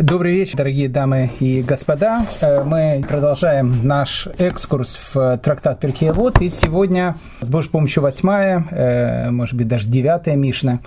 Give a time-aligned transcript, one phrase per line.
[0.00, 2.24] Добрый вечер, дорогие дамы и господа.
[2.40, 6.40] Э, мы продолжаем наш экскурс в трактат Перкеевод.
[6.40, 10.80] И сегодня, с Божьей помощью, восьмая, э, может быть, даже девятая Мишна.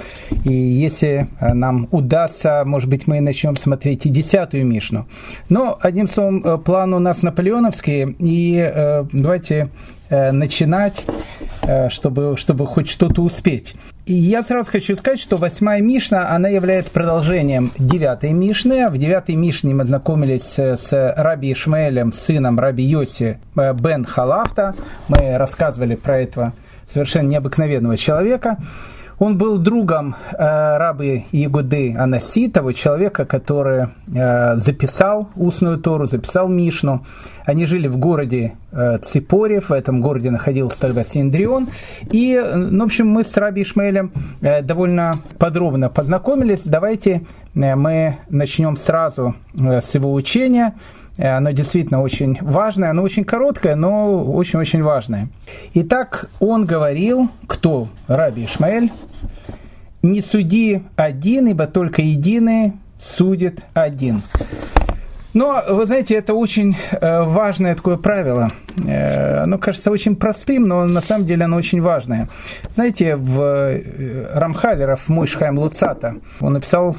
[0.44, 5.08] И если нам удастся, может быть, мы начнем смотреть и десятую Мишну.
[5.50, 8.16] Но, одним словом, э, план у нас наполеоновский.
[8.18, 9.70] И давайте
[10.10, 11.04] начинать,
[11.90, 13.76] чтобы, чтобы хоть что-то успеть.
[14.06, 18.88] И я сразу хочу сказать, что восьмая Мишна, она является продолжением девятой Мишны.
[18.90, 24.76] В девятой Мишне мы знакомились с Раби Ишмаэлем, сыном Раби Йоси э, бен Халафта.
[25.08, 26.54] Мы рассказывали про этого
[26.88, 28.58] совершенно необыкновенного человека.
[29.18, 36.50] Он был другом э, рабы Ягуды Анаси, того человека, который э, записал устную Тору, записал
[36.50, 37.06] Мишну.
[37.46, 41.70] Они жили в городе э, Ципорев, в этом городе находился тогда Синдрион.
[42.12, 46.64] И, ну, в общем, мы с Раби Ишмаэлем э, довольно подробно познакомились.
[46.66, 47.22] Давайте
[47.54, 50.74] э, мы начнем сразу э, с его учения–
[51.18, 55.30] оно действительно очень важное, оно очень короткое, но очень-очень важное.
[55.74, 57.88] Итак, он говорил, кто?
[58.08, 58.92] Раби Ишмаэль.
[60.02, 64.22] «Не суди один, ибо только единый судит один».
[65.34, 68.52] Но, вы знаете, это очень э, важное такое правило.
[68.88, 72.30] Э, оно кажется очень простым, но на самом деле оно очень важное.
[72.74, 73.82] Знаете, в
[74.34, 76.96] Рамхалеров Мойшхайм Луцата он написал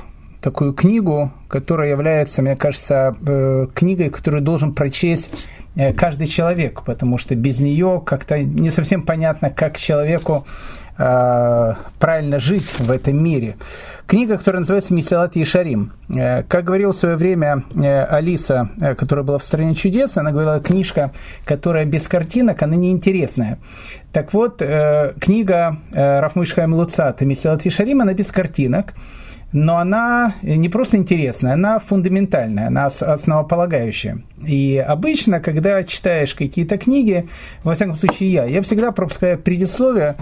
[0.47, 5.33] такую книгу, которая является, мне кажется, э, книгой, которую должен прочесть
[5.75, 10.47] э, каждый человек, потому что без нее как-то не совсем понятно, как человеку
[10.99, 13.57] э, правильно жить в этом мире.
[14.07, 15.91] Книга, которая называется «Мисалат Ешарим».
[16.07, 17.65] Как говорила в свое время
[18.09, 21.11] Алиса, которая была в «Стране чудес», она говорила, книжка,
[21.45, 23.59] которая без картинок, она неинтересная.
[24.13, 28.95] Так вот, книга Рафмышхайм Луцата «Мисалат Ешарим», она без картинок,
[29.53, 34.23] но она не просто интересная, она фундаментальная, она основополагающая.
[34.45, 37.29] И обычно, когда читаешь какие-то книги,
[37.63, 40.17] во всяком случае я, я всегда пропускаю предисловие,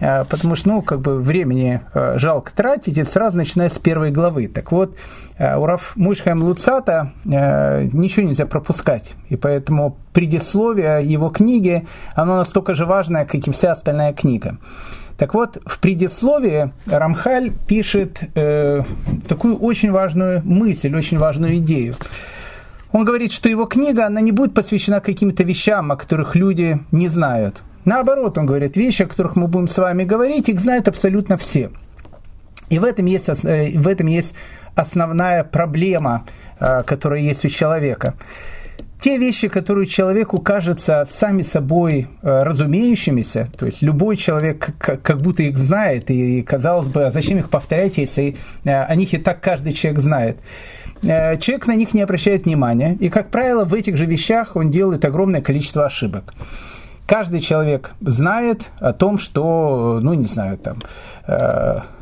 [0.00, 4.10] э, потому что, ну, как бы времени э, жалко тратить, и сразу начиная с первой
[4.10, 4.48] главы.
[4.48, 4.96] Так вот,
[5.38, 12.74] э, у Раф Мушхайм Луцата ничего нельзя пропускать, и поэтому предисловие его книги, оно настолько
[12.74, 14.58] же важное, как и вся остальная книга.
[15.20, 18.82] Так вот, в предисловии Рамхаль пишет э,
[19.28, 21.96] такую очень важную мысль, очень важную идею.
[22.90, 27.08] Он говорит, что его книга, она не будет посвящена каким-то вещам, о которых люди не
[27.08, 27.60] знают.
[27.84, 31.70] Наоборот, он говорит, вещи, о которых мы будем с вами говорить, их знают абсолютно все.
[32.70, 34.34] И в этом есть, э, в этом есть
[34.74, 36.24] основная проблема,
[36.60, 38.14] э, которая есть у человека
[39.00, 45.42] те вещи, которые человеку кажутся сами собой э, разумеющимися, то есть любой человек как будто
[45.42, 49.40] их знает, и казалось бы, а зачем их повторять, если э, о них и так
[49.40, 50.38] каждый человек знает.
[51.02, 54.70] Э, человек на них не обращает внимания, и, как правило, в этих же вещах он
[54.70, 56.34] делает огромное количество ошибок.
[57.06, 60.76] Каждый человек знает о том, что, ну, не знаю, там,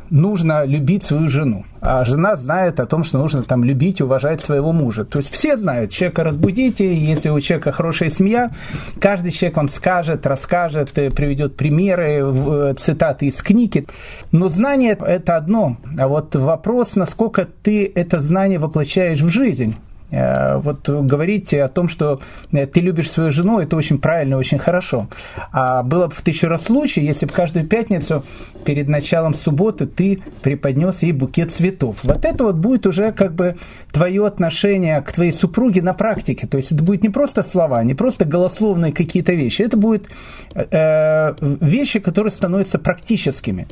[0.09, 4.41] нужно любить свою жену, а жена знает о том, что нужно там любить и уважать
[4.41, 5.05] своего мужа.
[5.05, 8.51] То есть все знают, человека разбудите, если у человека хорошая семья,
[8.99, 13.87] каждый человек вам скажет, расскажет, э, приведет примеры, э, цитаты из книги.
[14.31, 19.75] Но знание– это одно, а вот вопрос, насколько ты это знание воплощаешь в жизнь.
[20.11, 22.19] Э, вот говорить о том, что
[22.51, 25.07] э, ты любишь свою жену, это очень правильно, очень хорошо.
[25.51, 28.23] А было бы в тысячу раз случай, если бы каждую пятницу
[28.65, 31.97] перед началом субботы ты преподнес ей букет цветов.
[32.03, 33.57] Вот это вот будет уже как бы
[33.91, 36.47] твое отношение к твоей супруге на практике.
[36.47, 39.61] То есть это будет не просто слова, не просто голословные какие-то вещи.
[39.61, 40.09] Это будут
[40.55, 43.67] э, вещи, которые становятся практическими.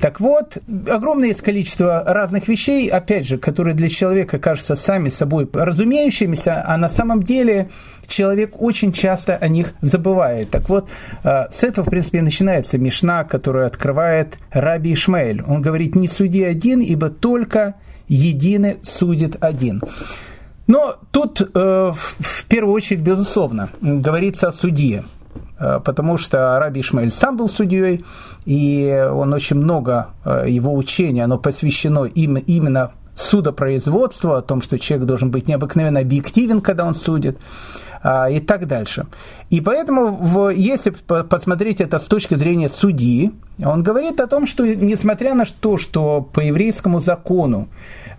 [0.00, 0.58] Так вот,
[0.88, 6.76] огромное есть количество разных вещей, опять же, которые для человека кажутся сами собой разумеющимися, а
[6.76, 7.68] на самом деле
[8.10, 10.50] человек очень часто о них забывает.
[10.50, 10.88] Так вот,
[11.24, 15.42] э, с этого, в принципе, начинается Мишна, которую открывает Раби Ишмаэль.
[15.46, 17.74] Он говорит, не суди один, ибо только
[18.08, 19.80] единый судит один.
[20.66, 25.04] Но тут, э, в первую очередь, безусловно, говорится о судье
[25.58, 28.04] э, потому что Раби Ишмаэль сам был судьей,
[28.44, 32.90] и он очень много его учения, оно посвящено им, именно
[33.20, 37.38] судопроизводству, о том, что человек должен быть необыкновенно объективен, когда он судит,
[38.02, 39.06] а, и так дальше.
[39.50, 43.32] И поэтому, если посмотреть это с точки зрения судьи,
[43.62, 47.68] он говорит о том, что несмотря на то, что по еврейскому закону,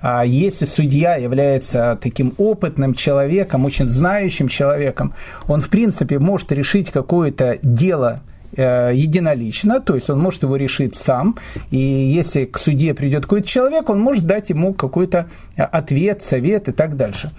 [0.02, 5.14] а, если судья является таким опытным человеком, очень знающим человеком,
[5.48, 8.22] он в принципе может решить какое-то дело
[8.56, 11.38] единолично, то есть он может его решить сам,
[11.70, 16.72] и если к суде придет какой-то человек, он может дать ему какой-то ответ, совет и
[16.72, 17.32] так дальше.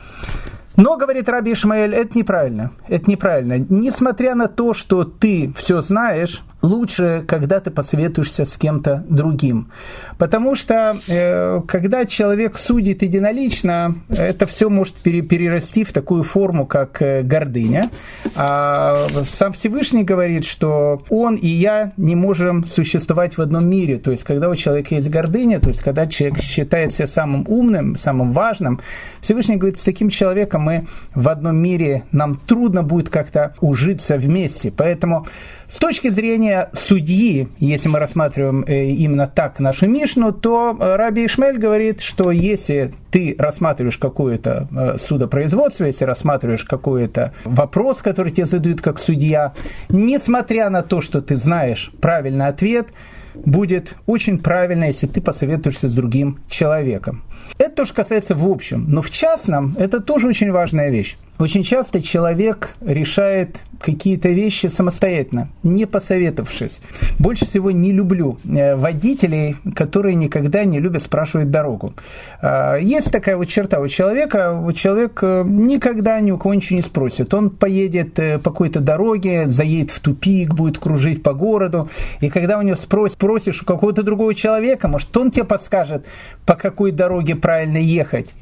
[0.77, 2.71] Но, говорит Раби Ишмаэль, это неправильно.
[2.89, 3.59] Это неправильно.
[3.69, 9.71] Несмотря на то, что ты все знаешь, лучше, когда ты посоветуешься с кем-то другим.
[10.19, 17.03] Потому что, э, когда человек судит единолично, это все может перерасти в такую форму, как
[17.03, 17.91] э, гордыня.
[18.37, 23.99] А сам Всевышний говорит, что он и я не можем существовать в одном мире.
[23.99, 27.97] То есть, когда у человека есть гордыня, то есть, когда человек считает себя самым умным,
[27.97, 28.81] самым важным,
[29.21, 34.71] Всевышний говорит, с таким человеком мы в одном мире, нам трудно будет как-то ужиться вместе.
[34.71, 35.27] Поэтому
[35.73, 41.25] с точки зрения судьи, если мы рассматриваем э, именно так нашу Мишну, то э, Раби
[41.25, 48.45] Ишмель говорит, что если ты рассматриваешь какое-то э, судопроизводство, если рассматриваешь какой-то вопрос, который тебе
[48.45, 49.55] задают как судья,
[49.89, 52.89] несмотря на то, что ты знаешь правильный ответ,
[53.35, 57.25] будет очень правильно, если ты посоветуешься с другим человеком.
[57.57, 61.17] Это тоже касается в общем, но в частном это тоже очень важная вещь.
[61.43, 66.81] Очень часто человек решает какие-то вещи самостоятельно, не посоветовавшись.
[67.19, 71.95] Больше всего не люблю э, водителей, которые никогда не любят спрашивать дорогу.
[72.41, 76.77] А, есть такая вот черта у человека, вот человек э, никогда ни у кого ничего
[76.77, 77.35] не спросит.
[77.35, 81.91] Он поедет э, по какой-то дороге, заедет в тупик, будет кружить по городу,
[82.21, 86.07] и когда у него спросишь, спросишь у какого-то другого человека, может, он тебе подскажет,
[86.47, 88.33] по какой дороге правильно ехать.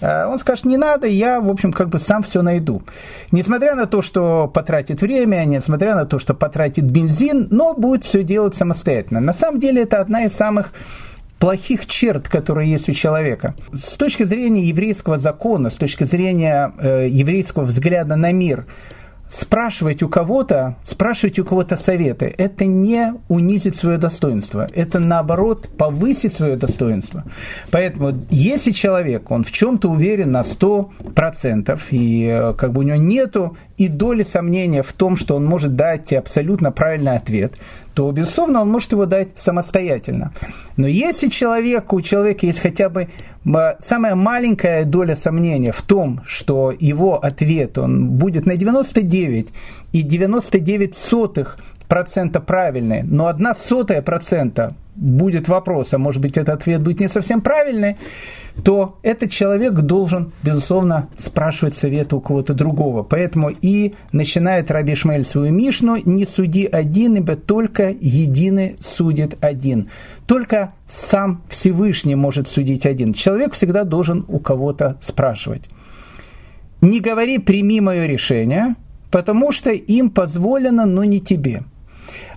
[0.00, 2.82] А, он скажет, не надо, я, в общем, как бы сам все найду.
[3.32, 8.24] Несмотря на то, что потратит время, несмотря на то, что потратит бензин, но будет все
[8.24, 9.20] делать самостоятельно.
[9.20, 10.72] На самом деле это одна из самых
[11.38, 13.54] плохих черт, которые есть у человека.
[13.72, 18.66] С точки зрения еврейского закона, с точки зрения э, еврейского взгляда на мир–
[19.28, 26.32] спрашивать у кого-то, спрашивать у кого-то советы, это не унизить свое достоинство, это наоборот повысить
[26.32, 27.24] свое достоинство.
[27.70, 32.96] Поэтому, если человек, он в чем-то уверен на 100%, и э, как бы у него
[32.96, 37.54] нету и доли сомнения в том, что он может дать абсолютно правильный ответ,
[37.94, 40.32] то, безусловно, он может его дать самостоятельно.
[40.76, 43.08] Но если человек, у человека есть хотя бы
[43.78, 49.48] самая маленькая доля сомнения в том, что его ответ он будет на 99
[49.92, 51.58] и 99 сотых
[51.88, 57.08] процента правильный, но одна сотая процента будет вопрос, а может быть этот ответ будет не
[57.08, 57.96] совсем правильный,
[58.64, 63.04] то этот человек должен, безусловно, спрашивать совета у кого-то другого.
[63.04, 69.88] Поэтому и начинает Раби Шмель свою Мишну «Не суди один, ибо только единый судит один».
[70.26, 73.14] Только сам Всевышний может судить один.
[73.14, 75.62] Человек всегда должен у кого-то спрашивать.
[76.80, 78.74] «Не говори, прими мое решение,
[79.10, 81.62] потому что им позволено, но не тебе».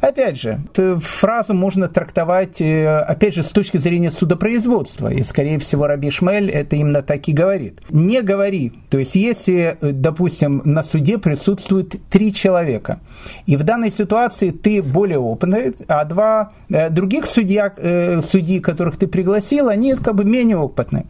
[0.01, 0.59] Опять же,
[0.99, 5.13] фразу можно трактовать, э, опять же, с точки зрения судопроизводства.
[5.13, 7.81] И, скорее всего, Раби Шмель это именно так и говорит.
[7.91, 8.73] Не говори.
[8.89, 12.99] То есть, если, э, допустим, на суде присутствует три человека,
[13.45, 17.71] и в данной ситуации ты более опытный, а два э, других судья,
[18.23, 21.05] судьи, которых ты пригласил, они как бы менее опытные.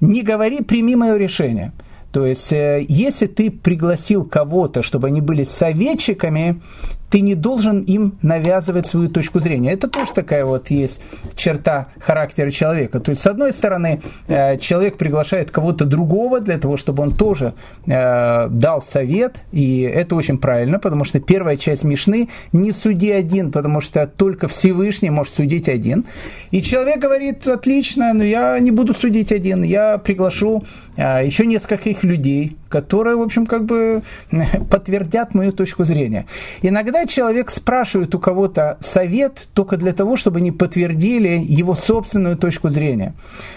[0.00, 1.72] Не говори, прими мое решение.
[2.12, 6.60] То есть, если ты пригласил кого-то, чтобы они были советчиками,
[7.12, 9.72] ты не должен им навязывать свою точку зрения.
[9.72, 11.02] Это тоже такая вот есть
[11.36, 13.00] черта характера человека.
[13.00, 17.52] То есть, с одной стороны, э, человек приглашает кого-то другого для того, чтобы он тоже
[17.86, 23.52] э, дал совет, и это очень правильно, потому что первая часть Мишны «не суди один»,
[23.52, 26.06] потому что только Всевышний может судить один.
[26.50, 30.64] И человек говорит, отлично, но я не буду судить один, я приглашу
[30.96, 34.02] э, еще нескольких людей, которые, в общем, как бы
[34.70, 36.24] подтвердят мою точку зрения.
[36.62, 42.68] Иногда человек спрашивает у кого-то совет только для того, чтобы они подтвердили его собственную точку
[42.68, 43.14] зрения.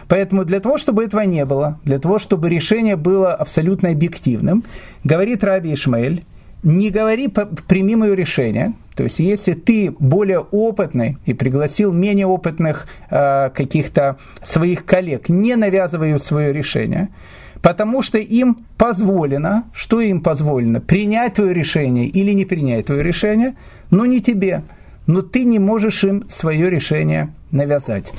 [0.07, 4.63] Поэтому для того, чтобы этого не было, для того, чтобы решение было абсолютно объективным,
[5.03, 6.23] говорит Раби Ишмаэль,
[6.63, 8.73] не говори, прими мое решение.
[8.95, 15.55] То есть, если ты более опытный и пригласил менее опытных э, каких-то своих коллег, не
[15.55, 17.09] навязывай свое решение–
[17.65, 23.55] потому что им позволено, что им позволено, принять твое решение или не принять твое решение,
[23.89, 24.61] но не тебе.
[25.07, 28.13] Но ты не можешь им свое решение навязать.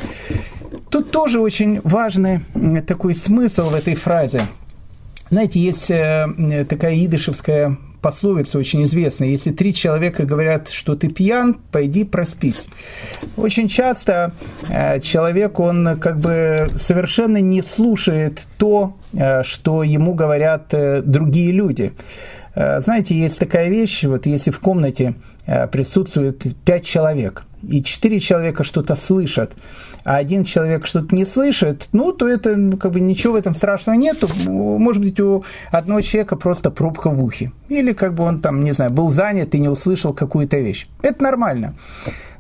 [0.91, 2.41] Тут тоже очень важный
[2.89, 4.43] такой смысл в этой фразе.
[5.31, 9.29] Знаете, есть э, такая идышевская пословица очень известная.
[9.29, 12.69] Если три человека говорят, что ты пьян, пойди проспись.
[13.37, 14.33] Очень часто
[14.69, 21.53] э, человек, он как бы совершенно не слушает то, э, что ему говорят э, другие
[21.53, 21.93] люди.
[22.55, 28.95] Знаете, есть такая вещь, вот если в комнате присутствует пять человек, и четыре человека что-то
[28.95, 29.53] слышат,
[30.05, 33.55] а один человек что-то не слышит, ну, то это ну, как бы ничего в этом
[33.55, 34.29] страшного нету.
[34.47, 37.53] Может быть, у одного человека просто пробка в ухе.
[37.69, 40.89] Или как бы он там, не знаю, был занят и не услышал какую-то вещь.
[41.03, 41.75] Это нормально.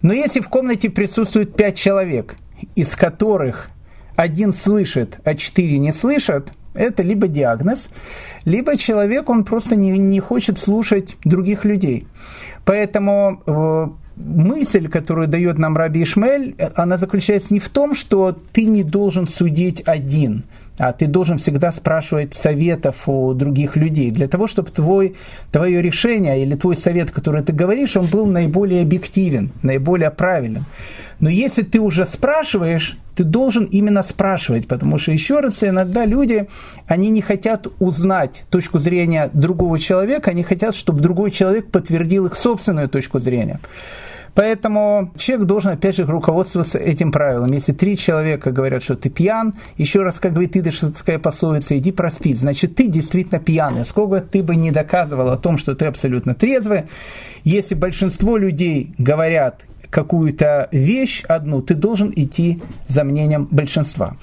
[0.02, 2.36] Но если в комнате присутствует пять человек,
[2.74, 3.70] из которых
[4.14, 7.88] один слышит, а четыре не слышат, это либо диагноз,
[8.44, 12.06] либо человек, он просто не, не хочет слушать других людей.
[12.64, 18.64] Поэтому э, мысль, которую дает нам Раби Ишмель, она заключается не в том, что ты
[18.64, 20.44] не должен судить один,
[20.78, 25.16] а ты должен всегда спрашивать советов у других людей, для того, чтобы твой,
[25.52, 30.64] твое решение или твой совет, который ты говоришь, он был наиболее объективен, наиболее правилен.
[31.20, 36.48] Но если ты уже спрашиваешь, ты должен именно спрашивать, потому что, еще раз, иногда люди,
[36.86, 42.36] они не хотят узнать точку зрения другого человека, они хотят, чтобы другой человек подтвердил их
[42.36, 43.60] собственную точку зрения.
[44.36, 47.50] Поэтому человек должен, опять же, руководствоваться этим правилом.
[47.52, 52.38] Если три человека говорят, что ты пьян, еще раз, как говорит идышская пословица, иди проспить,
[52.38, 53.86] значит, ты действительно пьяный.
[53.86, 56.84] Сколько ты бы не доказывал о том, что ты абсолютно трезвый,
[57.44, 59.62] если большинство людей говорят,
[59.96, 64.16] какую-то вещь одну, ты должен идти за мнением большинства.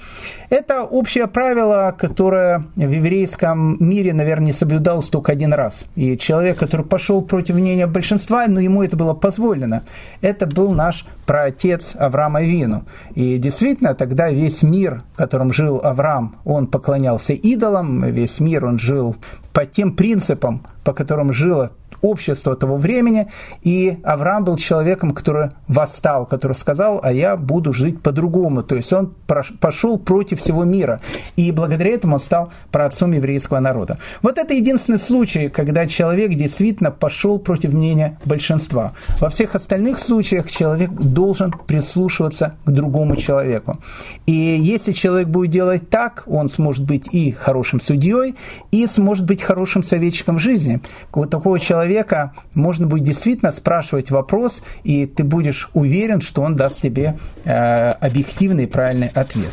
[0.48, 5.86] Это общее правило, которое в еврейском мире, наверное, не соблюдалось только один раз.
[5.96, 9.82] И человек, который пошел против мнения большинства, но ему это было позволено,
[10.20, 12.84] это был наш праотец Авраам Авину.
[13.16, 18.78] И действительно, тогда весь мир, в котором жил Авраам, он поклонялся идолам, весь мир, он
[18.78, 19.16] жил
[19.52, 21.72] по тем принципам, по которым жило
[22.04, 23.28] общества того времени,
[23.62, 28.62] и Авраам был человеком, который восстал, который сказал, а я буду жить по-другому.
[28.62, 29.14] То есть он
[29.60, 31.00] пошел против всего мира,
[31.36, 33.98] и благодаря этому он стал праотцом еврейского народа.
[34.22, 38.92] Вот это единственный случай, когда человек действительно пошел против мнения большинства.
[39.20, 43.78] Во всех остальных случаях человек должен прислушиваться к другому человеку.
[44.26, 48.34] И если человек будет делать так, он сможет быть и хорошим судьей,
[48.72, 50.80] и сможет быть хорошим советчиком в жизни.
[51.12, 56.56] Вот такого человека человека можно будет действительно спрашивать вопрос, и ты будешь уверен, что он
[56.56, 59.50] даст тебе э, объективный и правильный ответ.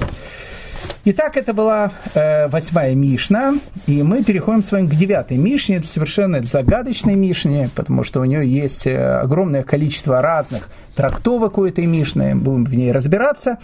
[1.05, 3.53] Итак, это была э, восьмая Мишна,
[3.85, 5.77] и мы переходим с вами к девятой Мишне.
[5.77, 11.65] Это совершенно загадочной Мишне, потому что у нее есть э, огромное количество разных трактовок у
[11.65, 13.57] этой Мишны, будем в ней разбираться.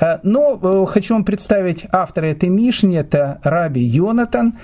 [0.00, 4.54] Э, но э, хочу вам представить автора этой Мишни, это Раби Йонатан.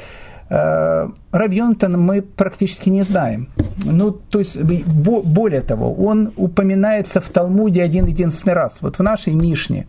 [0.55, 3.49] Э, Рабьонтон мы практически не знаем.
[3.85, 9.87] Ну, то есть, более того, он упоминается в Талмуде один-единственный раз, вот в нашей Мишне.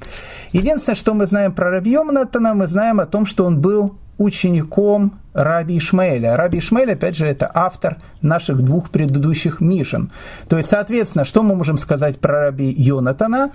[0.53, 5.77] Единственное, что мы знаем про Рабьонтона, мы знаем о том, что он был учеником Раби
[5.77, 6.36] Ишмаэля.
[6.38, 10.10] Раби Ишмаэль, опять же, это автор наших двух предыдущих Мишен.
[10.48, 13.51] То есть, соответственно, что мы можем сказать про Раби Йонатана?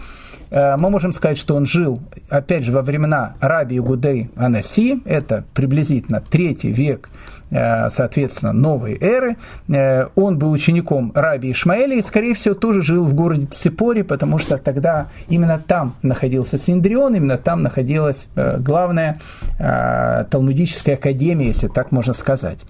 [0.50, 5.44] Э, мы можем сказать, что он жил, опять же, во времена Раби Игудей Анаси, это
[5.54, 7.08] приблизительно третий век
[7.50, 9.36] Э, соответственно, новой эры.
[9.68, 14.38] Э, он был учеником Раби Ишмаэля и, скорее всего, тоже жил в городе Ципоре, потому
[14.38, 19.20] что тогда именно там находился Синдрион, именно там находилась главная
[19.58, 22.60] талмудическая академия, если так можно сказать.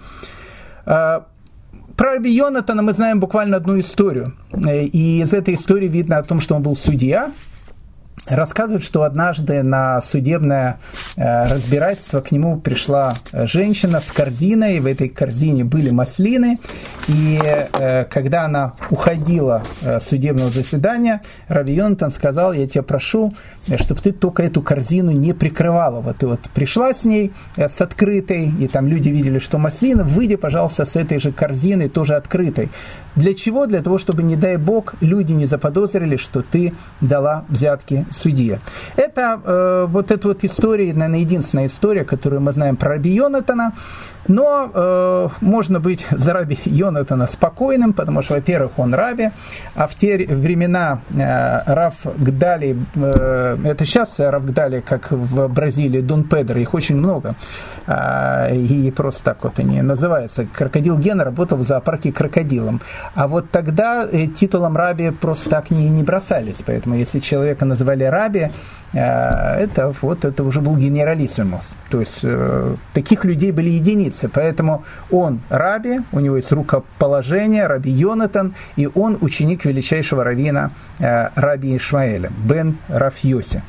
[0.85, 1.27] Про
[1.99, 4.35] Раби Йонатана мы знаем буквально одну историю.
[4.53, 7.31] И из этой истории видно о том, что он был судья,
[8.27, 10.79] Рассказывают, что однажды на судебное
[11.17, 16.61] э, разбирательство к нему пришла женщина с корзиной, в этой корзине были маслины,
[17.09, 23.33] и э, когда она уходила э, с судебного заседания, Рави Йонатан сказал, я тебя прошу,
[23.77, 26.01] чтобы ты только эту корзину не прикрывала.
[26.01, 30.37] Вот ты вот пришла с ней, с открытой, и там люди видели, что маслина, выйди,
[30.37, 32.71] пожалуйста, с этой же корзиной, тоже открытой.
[33.17, 33.67] Для чего?
[33.67, 38.61] Для того, чтобы, не дай бог, люди не заподозрили, что ты дала взятки судье.
[38.97, 43.73] Это э, вот эта вот история, наверное, единственная история, которую мы знаем про Раби Йонатана.
[44.29, 49.31] Но э, можно быть за Раби Йонатана спокойным, потому что, во-первых, он Раби,
[49.75, 56.01] а в те времена э, Рав Гдали, э, это сейчас Рав Гдали, как в Бразилии,
[56.01, 57.35] Дон Педро, их очень много,
[57.87, 60.47] э, и просто так вот они называются.
[60.47, 62.81] Крокодил Ген работал в зоопарке крокодилом.
[63.15, 68.00] А вот тогда э, титулом Раби просто так не, не бросались, поэтому если человека называли
[68.05, 68.51] Раби,
[68.93, 71.75] э, это вот это уже был генералиссимус.
[71.91, 74.29] То есть э, таких людей были единицы единицы.
[74.29, 81.29] Поэтому он раби, у него есть рукоположение, раби Йонатан, и он ученик величайшего равина э,
[81.35, 83.63] раби Ишмаэля, бен Рафьоси.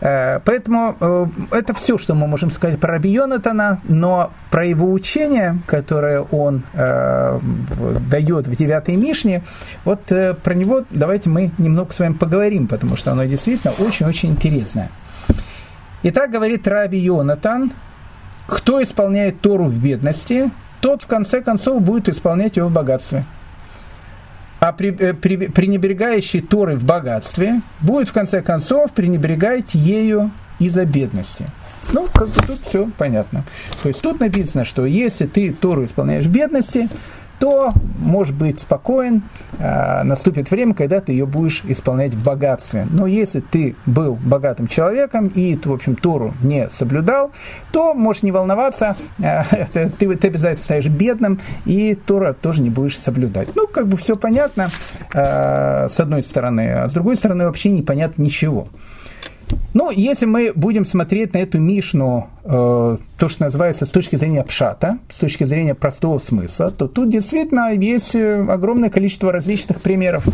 [0.00, 6.20] Поэтому это все, что мы можем сказать про Раби Йонатана, но про его учение, которое
[6.20, 9.42] он дает в 9 Мишне,
[9.84, 14.90] вот про него давайте мы немного с вами поговорим, потому что оно действительно очень-очень интересное.
[16.02, 17.72] Итак, говорит Раби Йонатан,
[18.46, 20.50] кто исполняет Тору в бедности,
[20.80, 23.24] тот в конце концов будет исполнять ее в богатстве.
[24.66, 30.84] А при, э, при, пренебрегающий Торой в богатстве будет в конце концов пренебрегать ею из-за
[30.84, 31.46] бедности.
[31.92, 33.44] Ну, как бы тут все понятно.
[33.80, 36.88] То есть тут написано, что если ты Тору исполняешь в бедности,
[37.38, 39.22] то может быть спокоен,
[39.58, 42.86] э, наступит время, когда ты ее будешь исполнять в богатстве.
[42.90, 47.32] Но если ты был богатым человеком и, в общем, Тору не соблюдал,
[47.72, 52.98] то можешь не волноваться, э, ты, ты обязательно станешь бедным, и Тора тоже не будешь
[52.98, 53.48] соблюдать.
[53.54, 54.70] Ну, как бы все понятно,
[55.12, 58.68] э, с одной стороны, а с другой стороны вообще непонятно ничего.
[59.74, 64.42] Ну, если мы будем смотреть на эту Мишну, э, то, что называется с точки зрения
[64.42, 70.26] пшата, с точки зрения простого смысла, то тут действительно есть э, огромное количество различных примеров.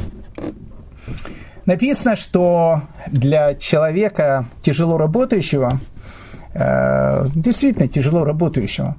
[1.66, 5.81] Написано, что для человека тяжело работающего,
[6.54, 8.97] э, действительно тяжело работающего,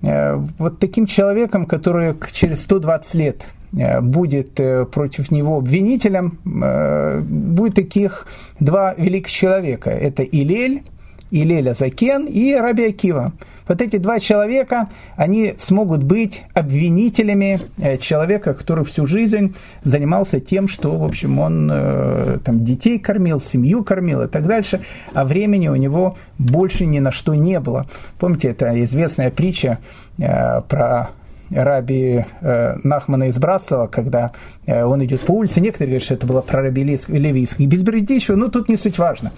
[0.00, 8.26] вот таким человеком, который через 120 лет будет э, против него обвинителем, э, будет таких
[8.60, 9.90] два великих человека.
[9.90, 10.82] Это Илель,
[11.30, 13.32] Илель Азакен и Раби Акива.
[13.66, 17.60] Вот эти два человека, они смогут быть обвинителями
[18.00, 24.22] человека, который всю жизнь занимался тем, что, в общем, он там детей кормил, семью кормил
[24.22, 24.80] и так дальше,
[25.12, 27.84] а времени у него больше ни на что не было.
[28.18, 29.80] Помните, это известная притча
[30.16, 31.10] про
[31.50, 34.32] раби э, Нахмана из Браслова, когда
[34.66, 35.60] э, он идет по улице.
[35.60, 37.66] Некоторые говорят, что это было про раби Левийского.
[37.66, 39.32] Безбредичего, но тут не суть важно.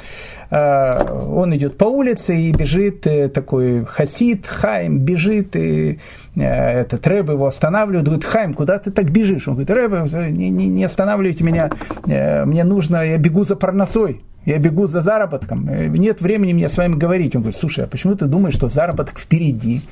[0.50, 5.98] Э, он идет по улице и бежит такой хасид, Хайм, бежит, и
[6.36, 9.48] этот Рэб его останавливает, говорит, Хайм, куда ты так бежишь?
[9.48, 11.70] Он говорит, Рэб, не, не, не останавливайте меня,
[12.06, 14.22] мне нужно, я бегу за парносой.
[14.46, 15.68] Я бегу за заработком.
[15.92, 17.36] Нет времени мне с вами говорить.
[17.36, 19.82] Он говорит, слушай, а почему ты думаешь, что заработок впереди?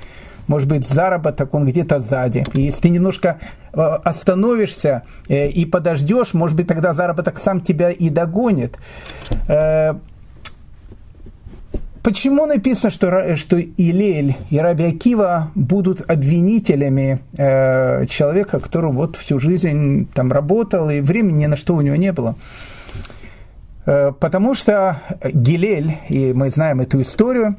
[0.49, 2.45] Может быть, заработок, он где-то сзади.
[2.55, 3.39] И если ты немножко
[3.73, 8.79] э, остановишься э, и подождешь, может быть, тогда заработок сам тебя и догонит.
[9.47, 9.95] Э,
[12.03, 19.39] почему написано, что, что Илель и Раби Акива будут обвинителями э, человека, который вот всю
[19.39, 22.35] жизнь там работал, и времени ни на что у него не было?
[23.85, 27.57] Потому что Гилель, и мы знаем эту историю,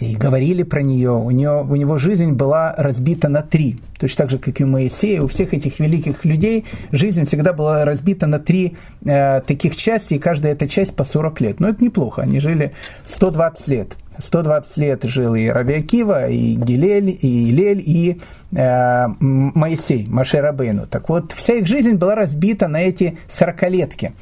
[0.00, 1.12] и говорили про нее.
[1.12, 1.62] У, нее.
[1.62, 3.78] у него жизнь была разбита на три.
[3.98, 7.84] Точно так же, как и у Моисея, у всех этих великих людей жизнь всегда была
[7.84, 11.60] разбита на три э, таких части, и каждая эта часть по 40 лет.
[11.60, 12.72] Но это неплохо, они жили
[13.04, 13.96] 120 лет.
[14.18, 18.20] 120 лет жил и Раби Акива, и Гилель, и Илель, и
[18.54, 20.86] э, Моисей, Маше Рабейну.
[20.86, 24.12] Так вот, вся их жизнь была разбита на эти 40-летки.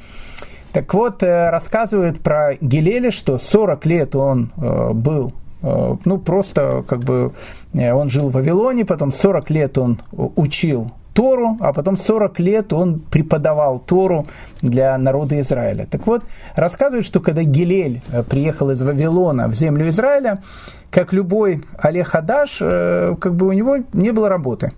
[0.71, 6.99] Так вот, э, рассказывают про Гилеля, что 40 лет он э, был ну, просто как
[6.99, 7.33] бы
[7.73, 12.73] э, он жил в Вавилоне, потом 40 лет он учил Тору, а потом 40 лет
[12.73, 14.27] он преподавал Тору
[14.61, 15.85] для народа Израиля.
[15.89, 16.23] Так вот,
[16.55, 20.41] рассказывают, что когда Гилель э, приехал из Вавилона в землю Израиля,
[20.89, 24.73] как любой Олег Хадаш, как бы у него не было работы.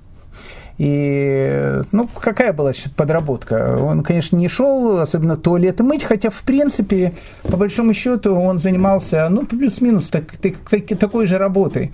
[0.77, 3.77] И, ну, какая была подработка?
[3.79, 9.27] Он, конечно, не шел, особенно туалеты мыть, хотя, в принципе, по большому счету, он занимался,
[9.29, 11.93] ну, плюс-минус так, так, так, такой же работой.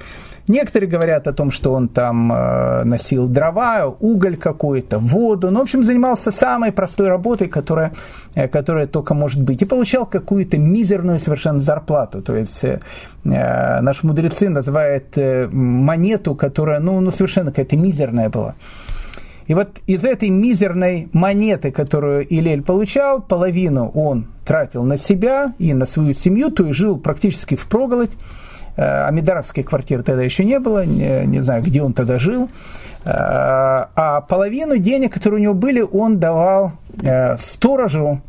[0.50, 5.52] Некоторые говорят о том, что он там э, носил дрова, уголь какой-то, воду.
[5.52, 7.94] Ну, в общем, занимался самой простой работой, которая,
[8.34, 9.62] э, которая только может быть.
[9.62, 12.24] И получал какую-то мизерную совершенно зарплату.
[12.24, 12.80] То есть э,
[13.24, 15.16] наши мудрецы называют
[15.52, 18.56] монету, которая, ну, ну совершенно какая-то мизерная была.
[19.46, 25.76] И вот из этой мизерной монеты, которую Илель получал, половину он тратил на себя и
[25.76, 28.18] на свою семью, то есть жил практически в проголодь.
[28.80, 32.50] Э, Амидаровской квартиры тогда еще не было, не, не знаю, где он тогда жил.
[33.04, 33.12] Э,
[33.94, 36.72] а половину денег, которые у него были, он давал
[37.04, 38.22] э, сторожу,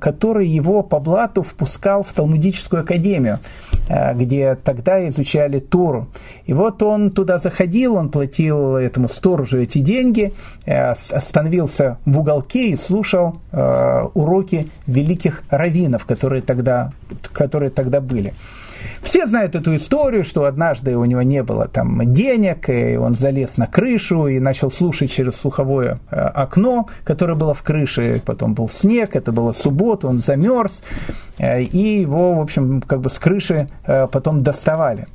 [0.00, 3.38] который его по блату впускал в Талмудическую академию,
[4.14, 6.08] где тогда изучали Тору.
[6.46, 10.32] И вот он туда заходил, он платил этому сторожу эти деньги,
[10.64, 13.42] остановился в уголке и слушал
[14.14, 16.92] уроки великих раввинов, которые тогда,
[17.34, 18.32] которые тогда были.
[19.02, 23.56] Все знают эту историю, что однажды у него не было там денег, и он залез
[23.56, 28.68] на крышу и начал слушать через слуховое э, окно, которое было в крыше, потом был
[28.68, 30.82] снег, это была суббота, он замерз,
[31.38, 35.06] э, и его, в общем, как бы с крыши э, потом доставали.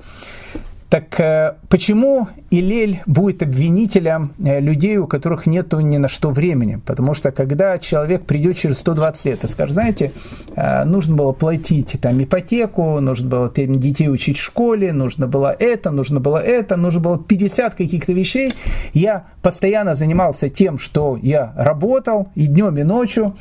[0.94, 6.80] Так э, почему Илель будет обвинителем э, людей, у которых нет ни на что времени?
[6.86, 10.12] Потому что когда человек придет через 120 лет и скажет, знаете,
[10.56, 15.90] э, нужно было платить там ипотеку, нужно было детей учить в школе, нужно было это,
[15.90, 18.54] нужно было это, нужно было 50 каких-то вещей.
[18.94, 23.36] Я постоянно занимался тем, что я работал и днем, и ночью.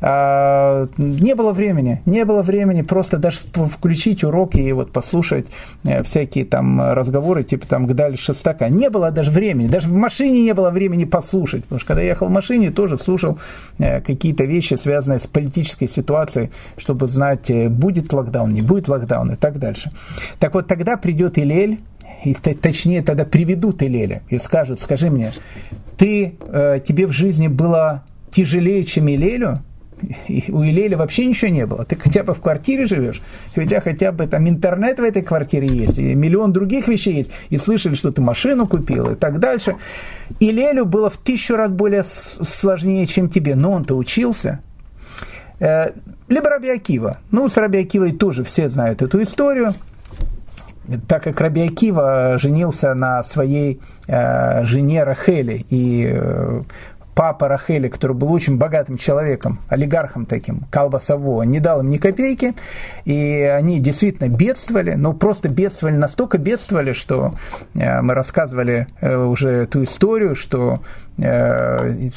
[0.00, 5.46] А, не было времени, не было времени просто даже включить уроки и вот послушать
[5.84, 8.68] э, всякие там разговоры, типа там Гдаль Шестака.
[8.68, 12.08] Не было даже времени, даже в машине не было времени послушать, потому что когда я
[12.08, 13.38] ехал в машине, тоже слушал
[13.78, 19.32] э, какие-то вещи, связанные с политической ситуацией, чтобы знать, э, будет локдаун, не будет локдаун
[19.32, 19.92] и так дальше.
[20.38, 21.80] Так вот, тогда придет Илель,
[22.24, 25.32] и точнее тогда приведут Илеля и скажут, скажи мне,
[25.98, 26.36] ты,
[26.86, 29.62] тебе в жизни было тяжелее, чем Илелю?
[30.28, 31.84] И у Илеля вообще ничего не было.
[31.84, 33.22] Ты хотя бы в квартире живешь,
[33.56, 37.30] у тебя хотя бы там интернет в этой квартире есть, и миллион других вещей есть,
[37.50, 39.76] и слышали, что ты машину купил и так дальше.
[40.40, 44.60] Илелю было в тысячу раз более сложнее, чем тебе, но он-то учился.
[45.60, 45.90] Э,
[46.28, 47.18] либо Раби Акива.
[47.30, 49.74] Ну, с Раби Акивой тоже все знают эту историю
[51.08, 56.62] так как Раби Акива женился на своей э, жене Рахели, и э,
[57.14, 62.54] папа Рахели, который был очень богатым человеком, олигархом таким, Калбасово, не дал им ни копейки,
[63.04, 67.34] и они действительно бедствовали, но просто бедствовали, настолько бедствовали, что
[67.74, 70.80] э, мы рассказывали э, уже эту историю, что
[71.18, 72.10] э,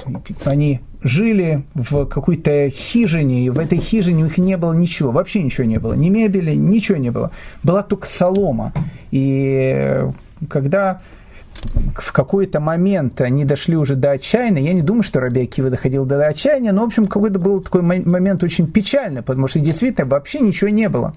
[0.45, 5.43] они жили в какой-то хижине, и в этой хижине у них не было ничего, вообще
[5.43, 7.31] ничего не было, ни мебели, ничего не было,
[7.63, 8.73] была только солома.
[9.12, 10.01] И
[10.49, 11.01] когда
[11.95, 14.62] в какой-то момент они дошли уже до отчаяния.
[14.62, 17.82] Я не думаю, что Раби Акива доходил до отчаяния, но, в общем, какой-то был такой
[17.82, 21.13] момент очень печальный, потому что действительно вообще ничего не было.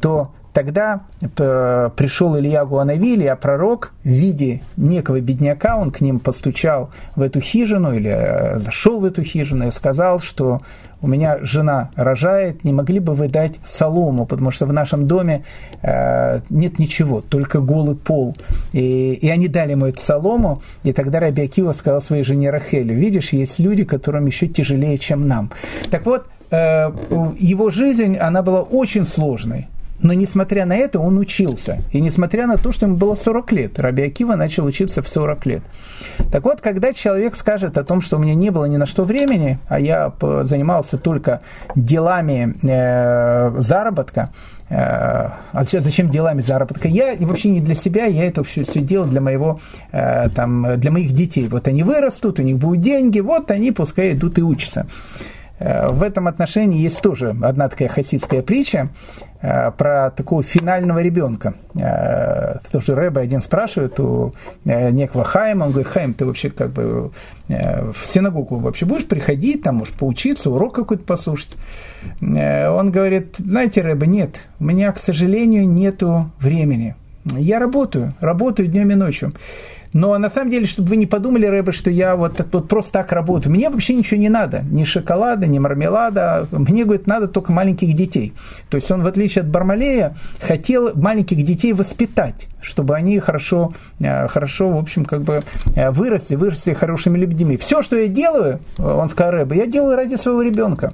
[0.00, 6.18] То Тогда э, пришел Илья Гуанавили, а пророк в виде некого бедняка, он к ним
[6.18, 10.60] постучал в эту хижину или э, зашел в эту хижину и сказал, что
[11.02, 15.44] у меня жена рожает, не могли бы вы дать солому, потому что в нашем доме
[15.82, 18.36] э, нет ничего, только голый пол.
[18.72, 22.94] И, и они дали ему эту солому, и тогда Раби Акива сказал своей жене Рахелю,
[22.94, 25.50] видишь, есть люди, которым еще тяжелее, чем нам.
[25.90, 29.68] Так вот, его жизнь, она была очень сложной.
[30.02, 31.82] Но несмотря на это, он учился.
[31.92, 35.46] И несмотря на то, что ему было 40 лет, Раби Акива начал учиться в 40
[35.46, 35.62] лет.
[36.32, 39.04] Так вот, когда человек скажет о том, что у меня не было ни на что
[39.04, 41.42] времени, а я занимался только
[41.74, 44.30] делами э, заработка,
[44.70, 46.88] э, а зачем делами заработка?
[46.88, 49.60] Я вообще не для себя, я это все, все делал для моего,
[49.92, 51.48] э, там, для моих детей.
[51.48, 54.86] Вот они вырастут, у них будут деньги, вот они пускай идут и учатся.
[55.60, 58.88] Э, в этом отношении есть тоже одна такая хасидская притча
[59.40, 61.54] про такого финального ребенка.
[61.74, 67.10] Э, тоже Рэбе один спрашивает у некого Хайма, он говорит, Хайм, ты вообще как бы
[67.48, 71.56] в синагогу вообще будешь приходить, там, может, поучиться, урок какой-то послушать?
[72.20, 76.94] Он говорит, знаете, Рэбе, нет, у меня, к сожалению, нету времени.
[77.24, 79.32] Я работаю, работаю днем и ночью.
[79.92, 83.12] Но на самом деле, чтобы вы не подумали, Рэбе, что я вот, вот просто так
[83.12, 83.52] работаю.
[83.52, 84.62] Мне вообще ничего не надо.
[84.70, 86.46] Ни шоколада, ни мармелада.
[86.52, 88.32] Мне, говорит, надо только маленьких детей.
[88.68, 94.28] То есть он, в отличие от Бармалея, хотел маленьких детей воспитать, чтобы они хорошо, э,
[94.28, 95.42] хорошо в общем, как бы
[95.74, 97.56] э, выросли, выросли хорошими людьми.
[97.56, 100.92] Все, что я делаю, он сказал Рэбе, я делаю ради своего ребенка.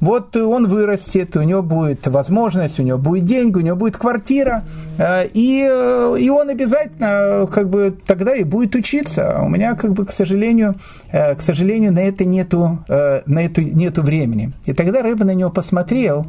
[0.00, 4.64] Вот он вырастет, у него будет возможность, у него будет деньги, у него будет квартира,
[4.96, 9.38] э, и, э, и он обязательно как бы тогда и будет учиться.
[9.38, 10.76] А у меня, как бы, к сожалению,
[11.10, 14.52] э, к сожалению, на это нету, на это нету времени.
[14.66, 16.26] И тогда Рэба на него посмотрел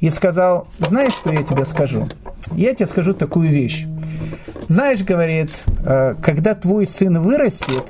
[0.00, 2.08] и сказал, знаешь, что я тебе скажу?
[2.52, 3.86] Я тебе скажу такую вещь.
[4.68, 5.64] Знаешь, говорит,
[6.22, 7.84] когда твой сын вырастет,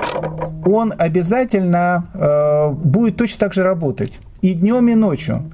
[0.66, 5.50] он обязательно будет точно так же работать и днем, и ночью.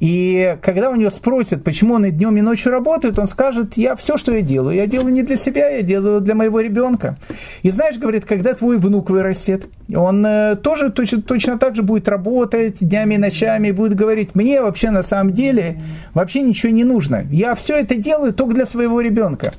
[0.00, 3.94] И когда у него спросят, почему он и днем, и ночью работает, он скажет, я
[3.94, 7.16] все, что я делаю, я делаю не для себя, я делаю для моего ребенка.
[7.62, 12.08] И знаешь, говорит, когда твой внук вырастет, он э, тоже точно, точно так же будет
[12.08, 15.80] работать днями и ночами, и будет говорить, мне вообще на самом деле
[16.14, 17.24] вообще ничего не нужно.
[17.30, 19.52] Я все это делаю только для своего ребенка.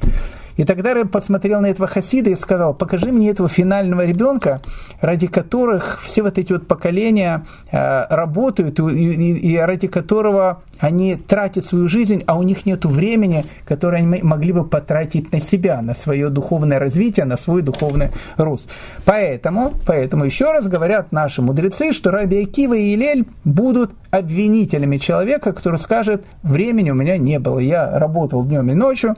[0.58, 4.62] И тогда Рэб посмотрел на этого хасида и сказал, покажи мне этого финального ребенка,
[5.02, 11.16] ради которых все вот эти вот поколения э, работают, и, и, и ради которого они
[11.16, 15.82] тратят свою жизнь, а у них нет времени, которое они могли бы потратить на себя,
[15.82, 18.68] на свое духовное развитие, на свой духовный рост.
[19.06, 25.54] Поэтому, поэтому еще раз говорят наши мудрецы, что Раби Акива и Илель будут обвинителями человека,
[25.54, 29.16] который скажет, времени у меня не было, я работал днем и ночью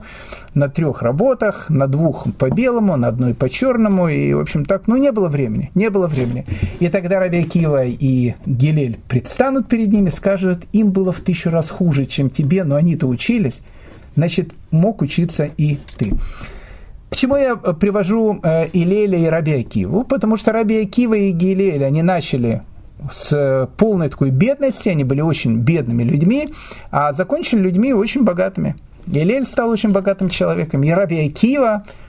[0.54, 1.25] на трех работах,
[1.68, 5.28] на двух по белому, на одной по черному, и, в общем, так, ну, не было
[5.28, 6.46] времени, не было времени.
[6.80, 11.70] И тогда Раби Акива и Гилель предстанут перед ними, скажут, им было в тысячу раз
[11.70, 13.62] хуже, чем тебе, но они-то учились,
[14.14, 16.12] значит, мог учиться и ты.
[17.10, 20.04] Почему я привожу э, Илеля и Раби Акиву?
[20.04, 22.62] Потому что Раби Акива и Гилель, они начали
[23.12, 26.48] с полной такой бедности, они были очень бедными людьми,
[26.90, 28.76] а закончили людьми очень богатыми.
[29.06, 30.82] Гилель стал очень богатым человеком.
[30.82, 31.32] И Раби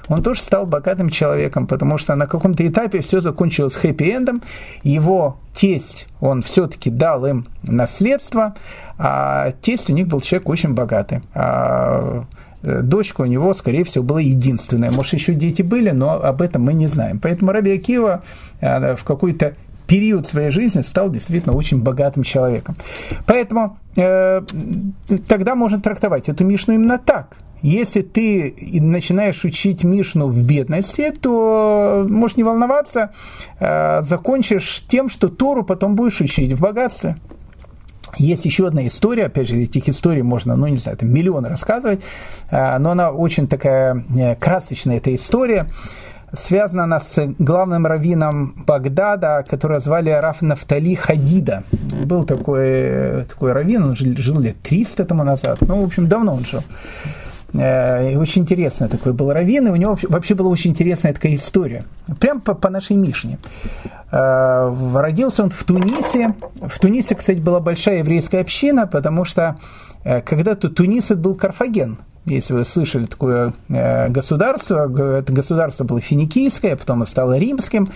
[0.07, 4.41] он тоже стал богатым человеком, потому что на каком-то этапе все закончилось хэппи-эндом.
[4.83, 8.55] Его тесть, он все-таки дал им наследство,
[8.97, 11.21] а тесть у них был человек очень богатый.
[11.33, 12.23] А
[12.63, 14.91] э, дочка у него, скорее всего, была единственная.
[14.91, 17.19] Может, еще дети были, но об этом мы не знаем.
[17.19, 18.23] Поэтому Раби Акива
[18.61, 19.55] э, в какой-то
[19.87, 22.75] период своей жизни стал действительно очень богатым человеком.
[23.25, 24.41] Поэтому э,
[25.27, 27.37] тогда можно трактовать эту Мишну именно так.
[27.61, 33.11] Если ты начинаешь учить Мишну в бедности, то можешь не волноваться,
[33.59, 37.17] э, закончишь тем, что Тору потом будешь учить в богатстве.
[38.17, 42.01] Есть еще одна история, опять же, этих историй можно, ну, не знаю, там миллион рассказывать,
[42.51, 45.67] э, но она очень такая э, красочная, эта история
[46.33, 51.63] связана она с главным раввином Багдада, которого звали Раф Нафтали Хадида.
[52.03, 56.33] Был такой, такой раввин, он жил, жил лет 300 тому назад, ну, в общем, давно
[56.33, 56.61] он жил.
[57.53, 61.35] Э, очень интересный такой был раввин, и у него вообще, вообще была очень интересная такая
[61.35, 61.85] история.
[62.19, 63.39] Прям по, по нашей Мишне.
[64.11, 66.35] Э, родился он в Тунисе.
[66.61, 69.57] В Тунисе, кстати, была большая еврейская община, потому что
[70.21, 76.75] когда-то Тунис это был Карфаген– если вы слышали такое э, государство, это государство было финикийское,
[76.75, 77.89] потом стало римским,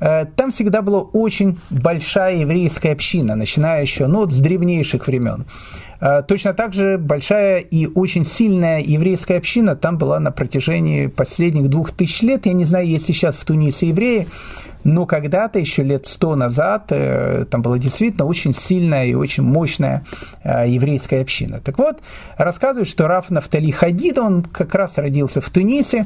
[0.00, 5.46] э, там всегда была очень большая еврейская община, начиная еще ну, с древнейших времен.
[6.00, 11.68] Э, точно так же большая и очень сильная еврейская община там была на протяжении последних
[11.68, 12.46] двух тысяч лет.
[12.46, 14.28] Я не знаю, есть сейчас в Тунисе евреи,
[14.84, 20.04] но когда-то, еще лет сто назад, э, там была действительно очень сильная и очень мощная
[20.44, 21.60] э, еврейская община.
[21.60, 21.98] Так вот,
[22.36, 26.04] рассказывают, что Раф Нафтали Хадид, он как раз родился в Тунисе,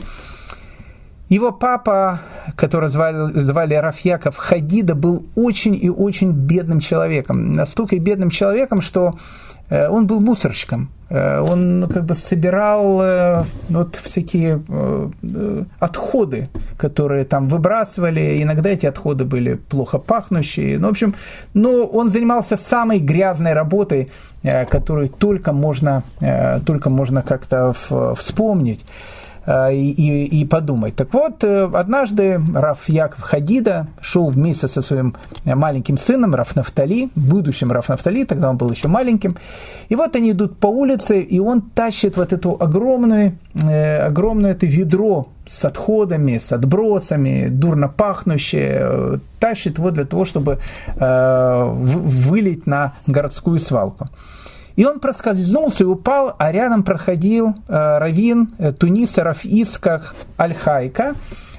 [1.34, 2.20] его папа,
[2.56, 7.52] которого звали, звали Рафьяков Хадида, был очень и очень бедным человеком.
[7.52, 9.14] Настолько бедным человеком, что
[9.72, 10.88] Э, он был мусорщиком.
[11.08, 14.60] Э, он ну, как бы собирал э, вот всякие
[15.80, 18.42] отходы, которые там выбрасывали.
[18.42, 20.78] Иногда эти отходы были плохо пахнущие.
[20.78, 21.14] Ну, в общем,
[21.54, 24.10] ну, он занимался самой грязной работой,
[24.70, 26.02] которую только можно,
[26.66, 27.72] только можно как-то
[28.14, 28.84] вспомнить.
[29.44, 30.94] Э, и, и, подумать.
[30.94, 37.10] Так вот, э, однажды Раф Яков Хадида шел вместе со своим маленьким сыном Раф Нафтали,
[37.16, 39.36] будущим Раф Нафтали, тогда он был еще маленьким.
[39.88, 44.66] И вот они идут по улице, и он тащит вот эту огромную, э, огромное это
[44.66, 50.58] ведро с отходами, с отбросами, дурно пахнущее, тащит его для того, чтобы
[50.94, 54.08] вылить на городскую свалку.
[54.76, 61.14] И он проскользнулся и упал, а рядом проходил э, раввин э, Туниса Рафисках Аль-Хайка,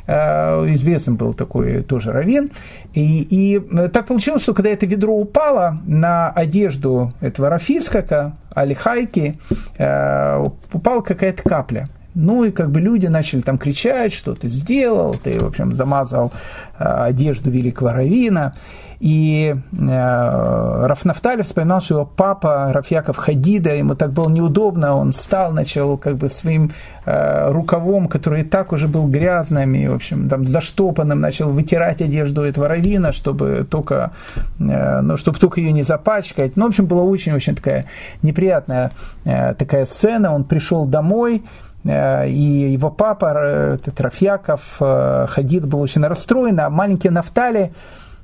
[0.07, 2.51] э, известный был такой тоже раввин.
[2.93, 9.39] И, и э, так получилось, что когда это ведро упало на одежду этого Рафискака, Аль-Хайки,
[9.77, 11.89] э, упала какая-то капля.
[12.15, 16.31] Ну и как бы люди начали там кричать, что ты сделал, ты, в общем, замазал
[16.77, 18.53] э, одежду великого равина.
[19.03, 25.51] И э, Рафнафтали вспоминал, что его папа Рафьяков Хадида, ему так было неудобно, он встал,
[25.51, 26.71] начал как бы своим
[27.03, 32.01] э, рукавом, который и так уже был грязным, и, в общем, там заштопанным, начал вытирать
[32.01, 34.13] одежду этого равина, чтобы только,
[34.61, 36.55] э, ну, чтобы только ее не запачкать.
[36.55, 37.87] Ну, в общем, была очень-очень такая
[38.21, 38.91] неприятная
[39.25, 40.33] э, такая сцена.
[40.33, 41.43] Он пришел домой,
[41.83, 47.73] э, и его папа, э, этот Рафьяков, э, Хадид был очень расстроен, а маленький Нафтали,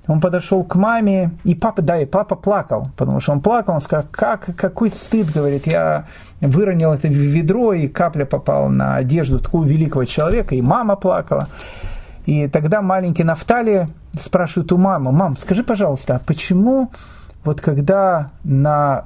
[0.09, 3.79] он подошел к маме, и папа, да, и папа плакал, потому что он плакал, он
[3.79, 6.07] сказал, как, какой стыд, говорит, я
[6.41, 11.47] выронил это ведро, и капля попала на одежду такого великого человека, и мама плакала.
[12.25, 13.87] И тогда маленький Нафтали
[14.19, 16.89] спрашивает у мамы, мам, скажи, пожалуйста, а почему
[17.43, 19.05] вот когда на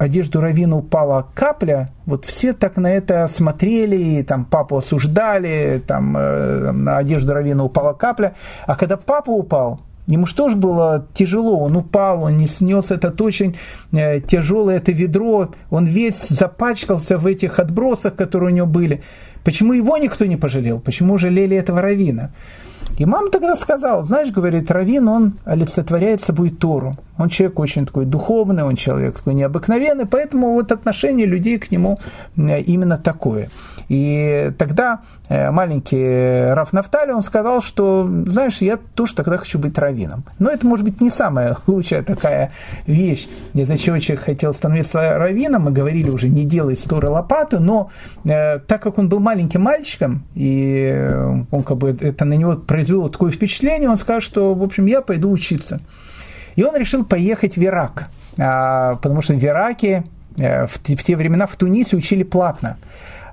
[0.00, 6.16] одежду Равина упала капля, вот все так на это смотрели, и там папу осуждали, там
[6.16, 8.34] э, на одежду Равина упала капля,
[8.66, 13.20] а когда папа упал, Ему что ж было тяжело, он упал, он не снес этот
[13.20, 13.56] очень
[13.92, 19.02] э, тяжелое это ведро, он весь запачкался в этих отбросах, которые у него были.
[19.44, 20.80] Почему его никто не пожалел?
[20.80, 22.32] Почему жалели этого равина?
[23.00, 26.98] И мама тогда сказала, знаешь, говорит, Равин, он олицетворяет собой Тору.
[27.16, 31.98] Он человек очень такой духовный, он человек такой необыкновенный, поэтому вот отношение людей к нему
[32.36, 33.50] э, именно такое.
[33.88, 39.76] И тогда э, маленький Раф Нафтали, он сказал, что, знаешь, я тоже тогда хочу быть
[39.76, 40.24] раввином.
[40.38, 42.52] Но это, может быть, не самая лучшая такая
[42.86, 45.64] вещь, из-за чего человек хотел становиться раввином.
[45.64, 47.90] Мы говорили уже, не делай с Торы лопаты, но
[48.24, 52.56] э, так как он был маленьким мальчиком, и э, он как бы это на него
[52.56, 55.80] произвело такое впечатление, он сказал, что, в общем, я пойду учиться.
[56.56, 60.04] И он решил поехать в Ирак, а, потому что в Ираке
[60.36, 62.78] в те времена в Тунисе учили платно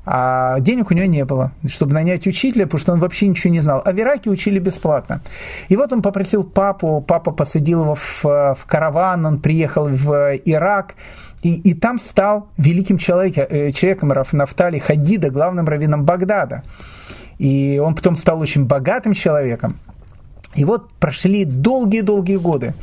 [0.09, 3.59] а денег у него не было, чтобы нанять учителя, потому что он вообще ничего не
[3.59, 3.81] знал.
[3.83, 5.19] А в Ираке учили бесплатно.
[5.67, 10.95] И вот он попросил папу, папа посадил его в, в караван, он приехал в Ирак,
[11.43, 16.63] и, и там стал великим человеком, э, человеком Нафтали Хадида, главным раввином Багдада.
[17.39, 19.79] И он потом стал очень богатым человеком.
[20.55, 22.73] И вот прошли долгие-долгие годы.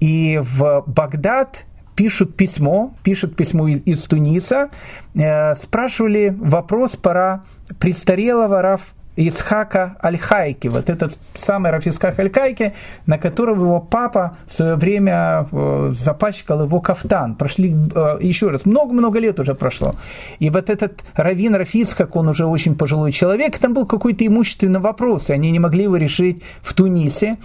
[0.00, 1.64] И в Багдад
[1.96, 4.70] пишут письмо, пишут письмо из, Туниса,
[5.14, 7.44] э, спрашивали вопрос про
[7.78, 12.74] престарелого Раф Исхака Аль-Хайки, вот этот самый Раф Исхак Аль-Хайки,
[13.06, 17.36] на которого его папа в свое время э, запачкал его кафтан.
[17.36, 19.94] Прошли э, еще раз, много-много лет уже прошло.
[20.38, 24.80] И вот этот Равин Раф Исхак, он уже очень пожилой человек, там был какой-то имущественный
[24.80, 27.38] вопрос, и они не могли его решить в Тунисе.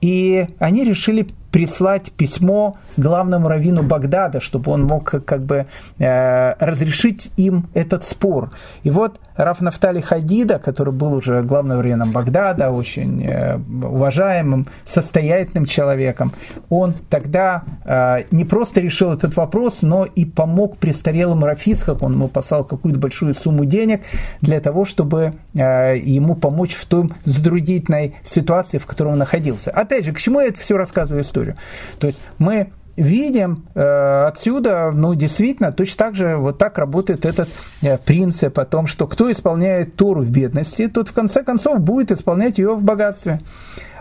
[0.00, 5.66] И они решили прислать письмо главному раввину Багдада, чтобы он мог как бы
[6.00, 8.50] э, разрешить им этот спор.
[8.82, 15.66] И вот Раф Нафтали Хадида, который был уже главным раввином Багдада, очень э, уважаемым, состоятельным
[15.66, 16.32] человеком,
[16.70, 22.26] он тогда э, не просто решил этот вопрос, но и помог престарелому Рафисхаку, он ему
[22.26, 24.00] послал какую-то большую сумму денег
[24.40, 29.70] для того, чтобы ему помочь в той затруднительной ситуации, в которой он находился.
[29.70, 31.43] Опять же, к чему я это все рассказываю историю?
[31.44, 31.56] Историю.
[31.98, 37.48] То есть мы видим э, отсюда, ну, действительно, точно так же вот так работает этот
[37.82, 42.12] э, принцип о том, что кто исполняет Тору в бедности, тот в конце концов будет
[42.12, 43.40] исполнять ее в богатстве.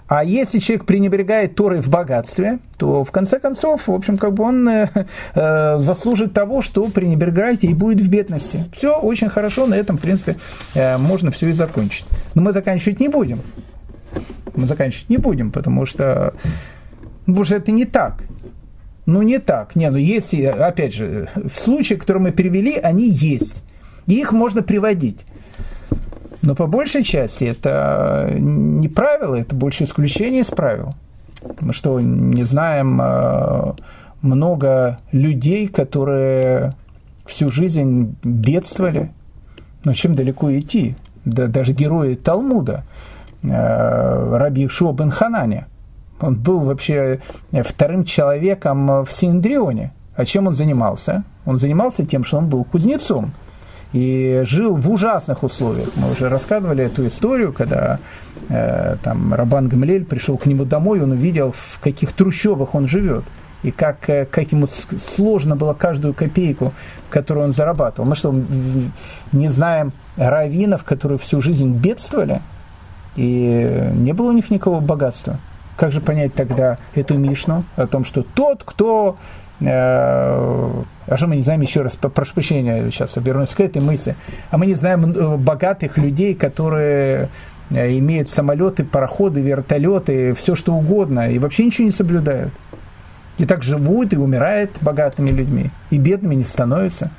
[0.05, 4.43] А если человек пренебрегает Торой в богатстве, то в конце концов, в общем, как бы
[4.43, 4.89] он э,
[5.33, 8.65] э, заслужит того, что пренебрегает и будет в бедности.
[8.77, 10.35] Все очень хорошо, на этом, в принципе,
[10.75, 12.05] э, можно все и закончить.
[12.35, 13.41] Но мы заканчивать не будем.
[14.55, 16.35] Мы заканчивать не будем, потому что
[17.43, 18.23] что это не так.
[19.05, 19.75] Ну, не так.
[19.75, 23.63] Не, ну, если, опять же, в случае, которые мы перевели, они есть.
[24.05, 25.25] И их можно приводить.
[26.41, 30.93] Но по большей части это не правило, это больше исключение из правил.
[31.59, 33.73] Мы что, не знаем э,
[34.21, 36.75] много людей, которые
[37.25, 39.11] всю жизнь бедствовали?
[39.85, 40.95] Но чем далеко идти?
[41.23, 42.83] Да, даже герои Талмуда,
[43.41, 45.67] э, Раби Ишуа бен Хананя–
[46.23, 47.19] он был вообще
[47.63, 49.91] вторым человеком в Синдрионе.
[50.15, 51.23] А чем он занимался?
[51.45, 53.33] Он занимался тем, что он был кузнецом
[53.93, 55.89] и жил в ужасных условиях.
[55.95, 57.99] Мы уже рассказывали эту историю, когда
[58.49, 63.23] э, там Рабан Гамлель пришел к нему домой, он увидел, в каких трущобах он живет,
[63.61, 66.73] и как, э, как ему сложно было каждую копейку,
[67.11, 68.09] которую он зарабатывал.
[68.09, 68.33] Мы что,
[69.31, 72.41] не знаем раввинов, которые всю жизнь бедствовали,
[73.15, 75.39] и не было у них никакого богатства.
[75.83, 79.17] Как же понять тогда эту Мишну о том, что тот, кто
[79.59, 84.15] э, а что мы не знаем еще раз, прошу прощения, сейчас вернусь к этой мысли,
[84.49, 87.27] а мы не знаем э, богатых людей, которые
[87.69, 92.53] э, имеют самолеты, пароходы, вертолеты, все что угодно, и вообще ничего не соблюдают.
[93.37, 97.11] И так живут и умирают богатыми людьми, и бедными не становятся.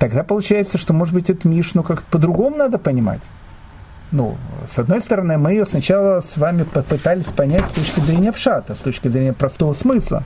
[0.00, 3.22] Тогда получается, что, может быть, эту Мишну как-то по-другому надо понимать
[4.12, 8.74] ну, с одной стороны, мы ее сначала с вами попытались понять с точки зрения пшата,
[8.74, 10.24] с точки зрения простого смысла.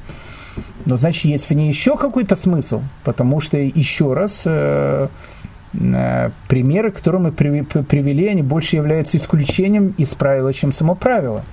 [0.84, 5.08] Но значит, есть в ней еще какой-то смысл, потому что, еще раз, э,
[5.72, 11.44] э, примеры, которые мы привели, они больше являются исключением из правила, чем само правило.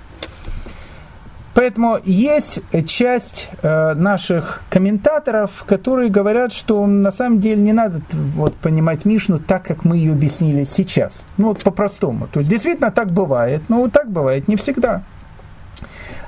[1.57, 7.99] Поэтому есть часть э, наших комментаторов, которые говорят, что на самом деле не надо
[8.35, 11.25] вот, понимать Мишну так, как мы ее объяснили сейчас.
[11.37, 12.27] Ну вот по-простому.
[12.27, 15.01] То есть действительно так бывает, но так бывает не всегда.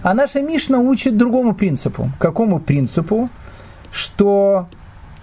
[0.02, 2.10] А наша Мишна учит другому принципу.
[2.18, 3.30] Какому принципу?
[3.92, 4.68] Что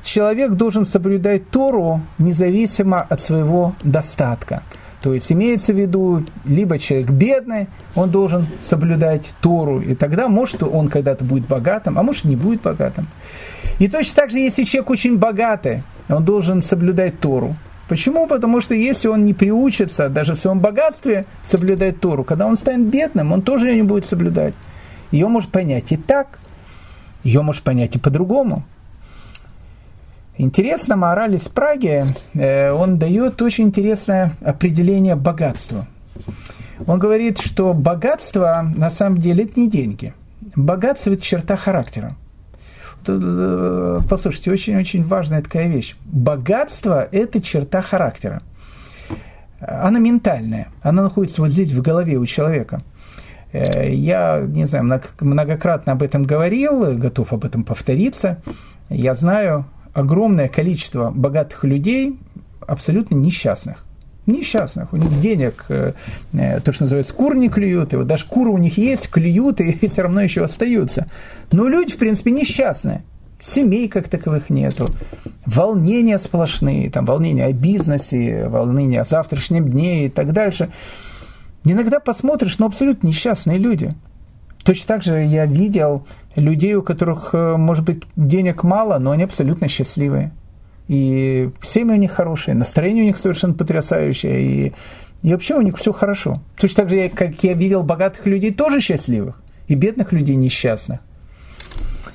[0.04, 4.62] человек должен соблюдать Тору независимо от своего достатка.
[5.06, 10.64] То есть имеется в виду, либо человек бедный, он должен соблюдать Тору, и тогда, может,
[10.64, 13.06] он когда-то будет богатым, а может, не будет богатым.
[13.78, 17.54] И точно так же, если человек очень богатый, он должен соблюдать Тору.
[17.88, 18.26] Почему?
[18.26, 22.88] Потому что если он не приучится даже в своем богатстве соблюдать Тору, когда он станет
[22.88, 24.54] бедным, он тоже ее не будет соблюдать.
[25.12, 26.40] Ее может понять и так,
[27.22, 28.64] ее может понять и по-другому.
[30.38, 31.50] Интересно, мораль из
[32.34, 35.86] э, он дает очень интересное определение богатства.
[36.86, 40.12] Он говорит, что богатство на самом деле это не деньги.
[40.54, 42.16] Богатство это черта характера.
[43.06, 45.96] Э, послушайте, очень-очень важная такая вещь.
[46.04, 48.42] Богатство– это черта характера.
[49.60, 52.82] Она ментальная, она находится вот здесь в голове у человека.
[53.52, 58.42] Э, я, не знаю, многократно об этом говорил, готов об этом повториться.
[58.90, 59.64] Я знаю
[59.96, 62.18] огромное количество богатых людей,
[62.60, 63.84] абсолютно несчастных.
[64.26, 64.92] Несчастных.
[64.92, 65.94] У них денег, э,
[66.34, 69.60] э, то, что называется, кур не клюют, и вот даже куры у них есть, клюют,
[69.60, 71.06] и все равно еще остаются.
[71.50, 73.04] Но люди, в принципе, несчастные.
[73.40, 74.90] Семей как таковых нету.
[75.46, 80.70] Волнения сплошные, там, волнения о бизнесе, волнения о завтрашнем дне и так дальше.
[81.64, 83.94] Иногда посмотришь, но абсолютно несчастные люди.
[84.66, 89.22] Точно так же я видел людей, у которых, э, может быть, денег мало, но они
[89.22, 90.32] абсолютно счастливые.
[90.88, 94.72] И семьи у них хорошие, настроение у них совершенно потрясающее, и,
[95.22, 96.42] и вообще у них все хорошо.
[96.58, 100.98] Точно так же, как я видел богатых людей тоже счастливых, и бедных людей несчастных.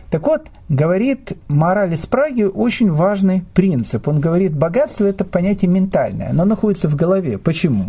[0.09, 4.09] Так вот, говорит мораль из Праги очень важный принцип.
[4.09, 7.37] Он говорит, богатство– это понятие ментальное, оно находится в голове.
[7.37, 7.85] Почему?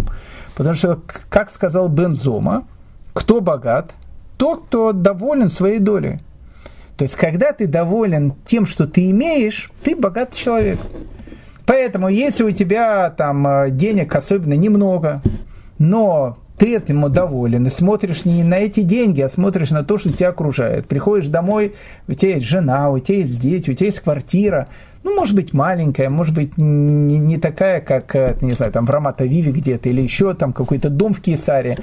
[0.54, 2.64] Потому что, как сказал Бензома,
[3.12, 3.92] кто богат,
[4.42, 6.18] тот, кто доволен своей долей.
[6.96, 10.80] То есть, когда ты доволен тем, что ты имеешь, ты богатый человек.
[11.64, 15.22] Поэтому, если у тебя там э, денег особенно немного,
[15.78, 20.10] но ты этому доволен и смотришь не на эти деньги, а смотришь на то, что
[20.10, 20.88] тебя окружает.
[20.88, 21.76] Приходишь домой,
[22.08, 24.66] у тебя есть жена, у тебя есть дети, у тебя есть квартира,
[25.04, 28.90] ну, может быть, маленькая, может быть, не, не такая, как, э, не знаю, там в
[28.90, 31.76] Раматовиве где-то, или еще там какой-то дом в Кесаре.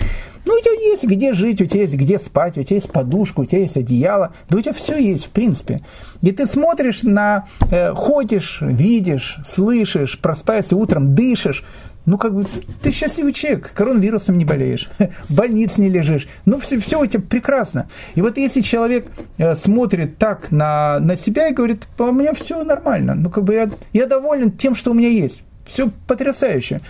[0.45, 3.41] Ну, у тебя есть где жить, у тебя есть где спать, у тебя есть подушка,
[3.41, 5.81] у тебя есть одеяло, да у тебя все есть, в принципе.
[6.21, 11.65] И ты смотришь на, э, ходишь, видишь, слышишь, проспаешься утром, дышишь,
[12.05, 12.45] ну, как бы,
[12.81, 14.89] ты счастливый человек, коронавирусом не болеешь,
[15.29, 17.87] в больнице не лежишь, ну, все, все у тебя прекрасно.
[18.15, 22.63] И вот если человек э, смотрит так на, на себя и говорит, у меня все
[22.63, 26.81] нормально, ну, как бы я, я доволен тем, что у меня есть, все потрясающе,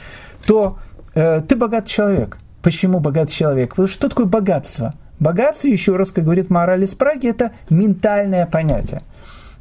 [0.45, 0.79] то
[1.15, 2.37] э, ты богатый человек.
[2.61, 3.71] Почему богатый человек?
[3.71, 4.93] Потому что, что такое богатство?
[5.19, 9.01] Богатство, еще раз, как говорит мораль из Праги, это ментальное понятие.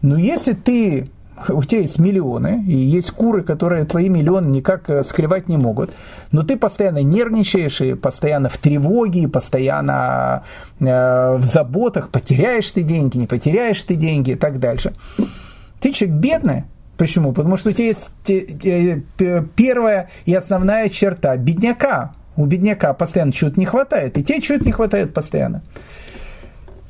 [0.03, 1.11] Но если ты
[1.49, 5.91] у тебя есть миллионы, и есть куры, которые твои миллионы никак э, скрывать не могут,
[6.33, 10.45] но ты постоянно нервничаешь, и постоянно в тревоге, и постоянно
[10.81, 14.95] э, в заботах, потеряешь ты деньги, не потеряешь ты деньги и так дальше.
[15.81, 16.65] Ты человек бедный,
[16.97, 17.33] Почему?
[17.33, 18.11] Потому что у тебя есть
[19.55, 22.15] первая и основная черта бедняка.
[22.35, 25.63] У бедняка постоянно чего-то не хватает, и тебе чего-то не хватает постоянно.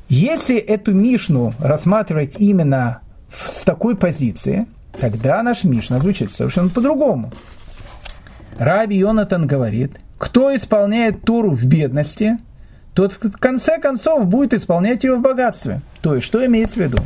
[0.09, 4.67] Если эту Мишну рассматривать именно с такой позиции,
[4.99, 7.31] тогда наш Мишна звучит совершенно по-другому.
[8.57, 12.39] Раби Йонатан говорит, кто исполняет Туру в бедности,
[12.93, 15.81] тот в конце концов будет исполнять ее в богатстве.
[16.01, 16.97] То есть, что имеется в виду?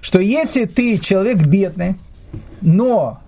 [0.00, 1.96] Что если ты человек бедный,
[2.60, 3.20] но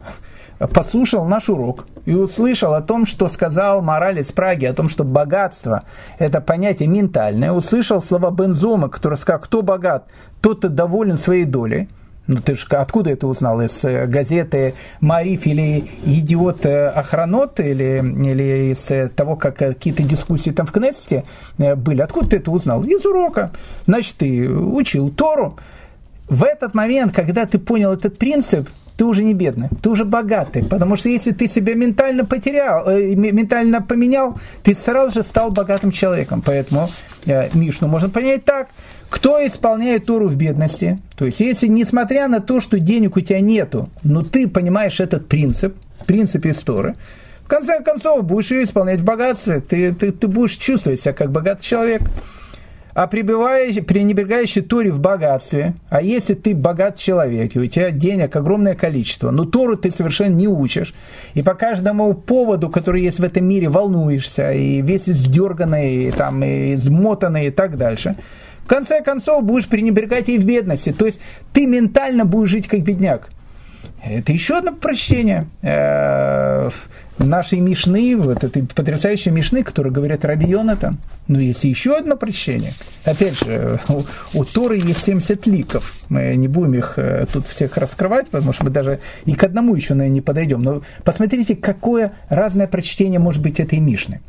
[0.75, 5.05] послушал наш урок и услышал о том, что сказал мораль из Праги, о том, что
[5.05, 5.85] богатство–
[6.19, 10.09] это понятие ментальное, услышал слова Бензома, который сказал, кто богат,
[10.41, 11.89] тот доволен своей долей–
[12.31, 13.61] ну ты же откуда это узнал?
[13.61, 20.05] Из э, газеты «Мариф» или «Идиот э, Охранот» или, или из э, того, как какие-то
[20.05, 21.25] дискуссии там в Кнессете
[21.59, 22.01] были?
[22.01, 22.85] Откуда ты это узнал?
[22.85, 23.51] Из урока.
[23.87, 25.59] Значит, ты учил Тору.
[26.29, 28.69] В этот момент, когда ты понял этот принцип,
[29.01, 30.63] ты уже не бедный, ты уже богатый.
[30.63, 35.91] Потому что если ты себя ментально потерял, э, ментально поменял, ты сразу же стал богатым
[35.91, 36.43] человеком.
[36.45, 36.87] Поэтому
[37.25, 38.69] э, Мишну можно понять так–
[39.11, 40.99] кто исполняет Тору в бедности?
[41.17, 45.27] То есть, если несмотря на то, что денег у тебя нету, но ты понимаешь этот
[45.27, 45.75] принцип,
[46.07, 46.95] принцип из Торы,
[47.43, 51.33] в конце концов будешь ее исполнять в богатстве, ты, ты, ты будешь чувствовать себя как
[51.33, 52.03] богатый человек.
[52.95, 58.75] А пренебрегающий Торе в богатстве, а если ты богат человек, и у тебя денег огромное
[58.75, 60.95] количество, но Тору ты совершенно не учишь,
[61.35, 66.43] и по каждому поводу, который есть в этом мире, волнуешься, и весь издерганный, и, там,
[66.43, 68.17] и измотанный и так дальше–
[68.65, 70.93] в конце концов будешь пренебрегать и в бедности.
[70.93, 71.21] То есть
[71.53, 73.29] ты ментально будешь жить как бедняк.
[74.03, 76.71] Это еще одно прощение э,
[77.19, 80.99] нашей Мишны, вот этой потрясающей Мишны, которая говорит Раби Йонатан.
[81.29, 82.73] Но есть еще одно прощение.
[83.05, 84.03] Опять же, у,
[84.35, 85.95] у Торы есть 70 ликов.
[86.09, 89.75] Мы не будем их э, тут всех раскрывать, потому что мы даже и к одному
[89.75, 90.63] еще, наверное, не подойдем.
[90.63, 94.21] Но посмотрите, какое разное прочтение может быть этой Мишны.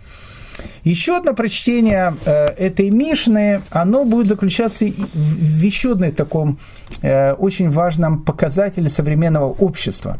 [0.84, 6.59] Еще одно прочтение э, этой Мишны, оно будет заключаться в еще одном таком
[7.01, 10.20] э, очень важном показателе современного общества.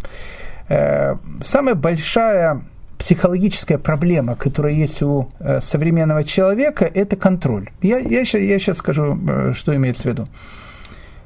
[0.70, 2.62] Э, самая большая
[2.98, 7.70] психологическая проблема, которая есть у современного человека, это контроль.
[7.82, 9.20] Я, я, я сейчас скажу,
[9.54, 10.28] что имеется в виду.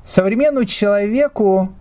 [0.01, 1.73] Современному человеку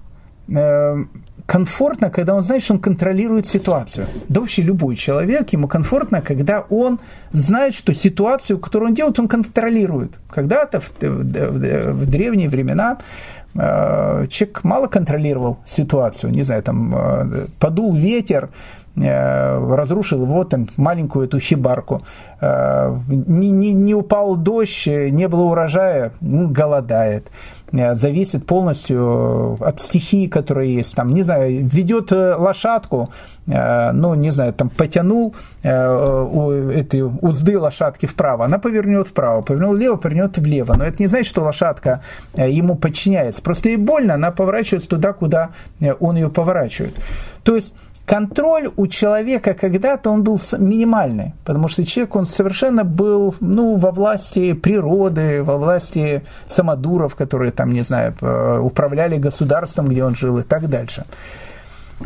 [1.46, 4.06] комфортно, когда он знает, что он контролирует ситуацию.
[4.28, 6.98] Да вообще любой человек, ему комфортно, когда он
[7.32, 10.12] знает, что ситуацию, которую он делает, он контролирует.
[10.30, 12.98] Когда-то в, в, в, древние времена
[13.54, 18.48] э, человек мало контролировал ситуацию, не знаю, там э, подул ветер,
[18.96, 22.02] э, разрушил его там маленькую эту хибарку,
[22.40, 27.30] не, не, не упал дождь, не было урожая, голодает.
[27.72, 30.94] Э, зависит полностью от стихии, которая есть.
[30.94, 33.10] Там, не знаю, ведет э, лошадку,
[33.46, 39.96] э, ну, не знаю, там потянул эти узды лошадки вправо, она повернет вправо, повернул влево,
[39.96, 40.74] повернет влево.
[40.74, 42.02] Но это не значит, что лошадка
[42.34, 43.40] ему подчиняется.
[43.42, 45.50] Просто ей больно, она поворачивается туда, куда
[46.00, 46.94] он ее поворачивает.
[47.44, 47.72] То есть
[48.06, 53.90] контроль у человека когда-то он был минимальный, потому что человек, он совершенно был ну, во
[53.90, 58.14] власти природы, во власти самодуров, которые там, не знаю,
[58.62, 61.04] управляли государством, где он жил и так дальше.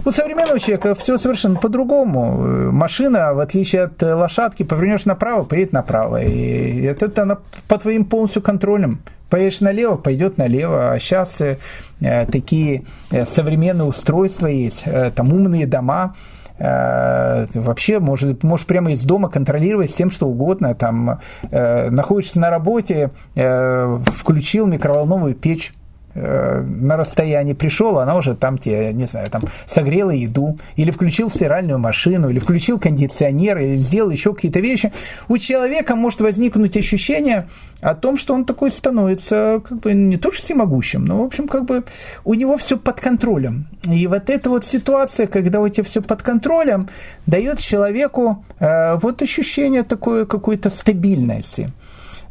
[0.05, 2.71] У современного человека все совершенно по-другому.
[2.73, 6.23] Машина, в отличие от лошадки, повернешь направо, поедет направо.
[6.23, 9.01] И это, она по твоим полностью контролем.
[9.29, 10.93] Поедешь налево, пойдет налево.
[10.93, 11.59] А сейчас э,
[12.01, 16.15] такие э, современные устройства есть, э, там умные дома,
[16.59, 20.75] э, вообще может, можешь прямо из дома контролировать всем, что угодно.
[20.75, 21.21] Там
[21.51, 25.88] э, находишься на работе, э, включил микроволновую печь, Э,
[26.19, 31.79] на расстоянии пришел, она уже там тебе, не знаю, там согрела еду, или включил стиральную
[31.79, 34.93] машину, или включил кондиционер, или сделал еще какие-то вещи,
[35.29, 37.49] у человека может возникнуть ощущение
[37.81, 41.49] о том, что он такой становится как бы не то что всемогущим, но, в общем,
[41.49, 41.85] как бы
[42.25, 43.67] у него все под контролем.
[43.89, 46.89] И вот эта вот ситуация, когда у тебя все под контролем,
[47.27, 51.71] дает человеку э, вот ощущение такой какой-то стабильности.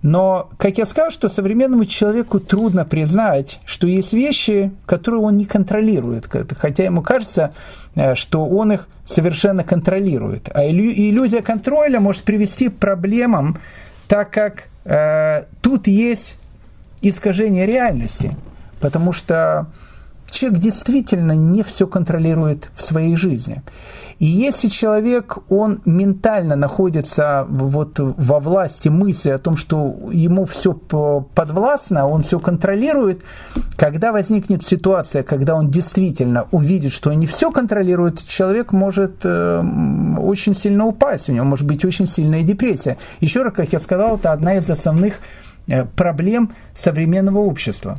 [0.02, 5.46] Но, как я сказал, что современному человеку трудно признать, что есть вещи, которые он не
[5.46, 7.54] контролирует, хотя ему кажется,
[7.96, 10.50] э, что он их совершенно контролирует.
[10.54, 13.58] А иллюзия контроля может привести к проблемам,
[14.08, 16.38] так как э, тут есть
[17.02, 18.38] искажение реальности,
[18.80, 19.68] потому что
[20.30, 23.62] человек действительно не все контролирует в своей жизни.
[24.20, 30.74] И если человек, он ментально находится вот во власти мысли о том, что ему все
[30.74, 33.24] подвластно, он все контролирует,
[33.78, 39.64] когда возникнет ситуация, когда он действительно увидит, что не все контролирует, человек может э,
[40.18, 42.98] очень сильно упасть, у него может быть очень сильная депрессия.
[43.22, 45.20] Еще раз, как я сказал, это одна из основных
[45.68, 47.98] э, проблем современного общества.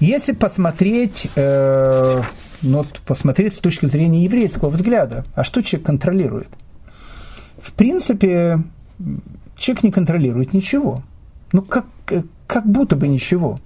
[0.00, 2.22] Если посмотреть, э,
[2.62, 6.48] ну, посмотреть с точки зрения еврейского взгляда, а что человек контролирует?
[7.58, 8.62] В принципе,
[9.56, 11.02] человек не контролирует ничего.
[11.52, 11.86] Ну, как,
[12.46, 13.60] как будто бы ничего.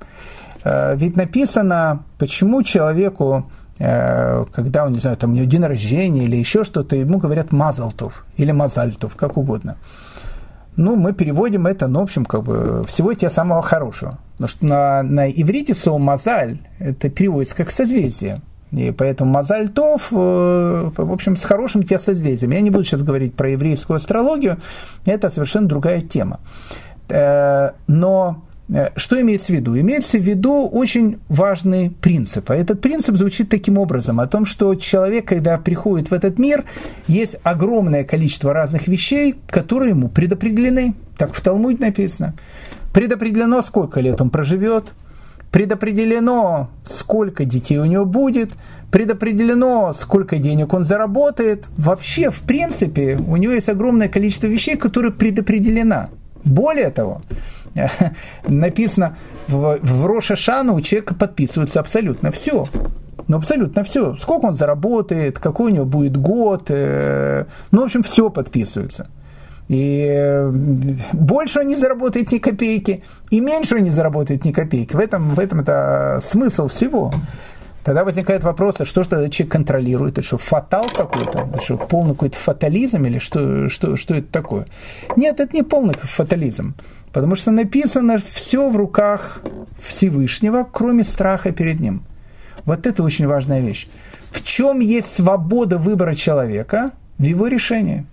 [0.62, 6.24] Э, ведь написано, почему человеку, э, когда он, не знаю, там у него день рождения
[6.24, 9.76] или еще что-то, ему говорят мазалтов или мазальтов, как угодно
[10.76, 14.18] ну, мы переводим это, ну, в общем, как бы, всего тебе самого хорошего.
[14.32, 18.40] Потому что на, на иврите слово «мазаль» это переводится как «созвездие».
[18.72, 22.52] И поэтому Мазаль Тов, э, в общем, с хорошим тебе созвездием.
[22.52, 24.58] Я не буду сейчас говорить про еврейскую астрологию,
[25.06, 26.38] это совершенно другая тема.
[27.08, 28.44] Э, но
[28.96, 29.78] что имеется в виду?
[29.78, 32.50] Имеется в виду очень важный принцип.
[32.50, 36.64] А этот принцип звучит таким образом, о том, что человек, когда приходит в этот мир,
[37.06, 40.94] есть огромное количество разных вещей, которые ему предопределены.
[41.16, 42.34] Так в Талмуде написано.
[42.92, 44.92] Предопределено, сколько лет он проживет,
[45.50, 48.52] предопределено, сколько детей у него будет,
[48.90, 51.68] предопределено, сколько денег он заработает.
[51.76, 56.10] Вообще, в принципе, у него есть огромное количество вещей, которые предопределено.
[56.44, 57.22] Более того,
[58.46, 59.16] написано
[59.48, 62.66] в, в Рошашану у человека подписывается абсолютно все.
[63.28, 64.16] Ну, абсолютно все.
[64.16, 66.64] Сколько он заработает, какой у него будет год.
[66.68, 69.08] Э, ну, в общем, все подписывается.
[69.68, 70.48] И
[71.12, 74.96] больше он не заработает ни копейки, и меньше он не заработает ни копейки.
[74.96, 77.14] В этом, в этом это смысл всего.
[77.82, 80.18] Тогда возникает вопрос, а что же этот человек контролирует?
[80.18, 81.48] Это что, фатал какой-то?
[81.52, 84.66] Это что, полный какой-то фатализм или что, что, что это такое?
[85.16, 86.74] Нет, это не полный фатализм.
[87.12, 89.42] Потому что написано все в руках
[89.82, 92.02] Всевышнего, кроме страха перед Ним.
[92.66, 93.88] Вот это очень важная вещь.
[94.30, 96.92] В чем есть свобода выбора человека?
[97.18, 98.06] В его решении.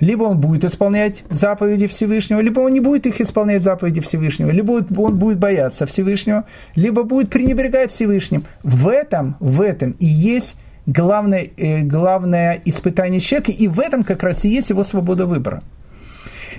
[0.00, 4.72] Либо он будет исполнять заповеди Всевышнего, либо он не будет их исполнять заповеди Всевышнего, либо
[4.72, 8.44] он будет бояться Всевышнего, либо будет пренебрегать Всевышним.
[8.62, 14.22] В этом, в этом и есть главное, э, главное испытание человека, и в этом как
[14.22, 15.62] раз и есть его свобода выбора.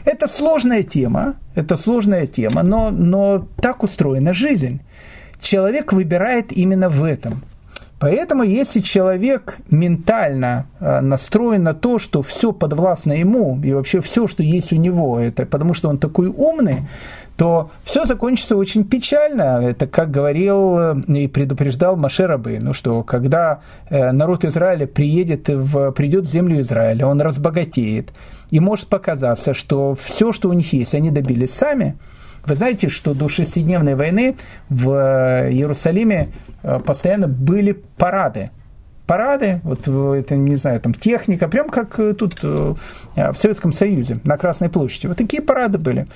[0.06, 4.82] Это сложная тема, это сложная тема, но, но так устроена жизнь.
[5.40, 7.44] Человек выбирает именно в этом–
[8.06, 14.28] Поэтому, если человек ментально э, настроен на то, что все подвластно ему, и вообще все,
[14.28, 16.88] что есть у него, это потому что он такой умный,
[17.36, 19.60] то все закончится очень печально.
[19.60, 25.50] Это, как говорил э, и предупреждал Маше Рабы, ну что, когда э, народ Израиля приедет
[25.50, 28.14] в, придет в землю Израиля, он разбогатеет,
[28.52, 31.96] и может показаться, что все, что у них есть, они добились сами–
[32.48, 34.36] вы знаете, что до шестидневной войны
[34.70, 36.30] в э, Иерусалиме
[36.64, 38.52] э, постоянно были парады.
[39.08, 42.78] Парады, вот это, не знаю, там техника, прям как э, тут в
[43.36, 45.08] Советском Союзе, на Красной площади.
[45.08, 46.08] Вот такие парады были.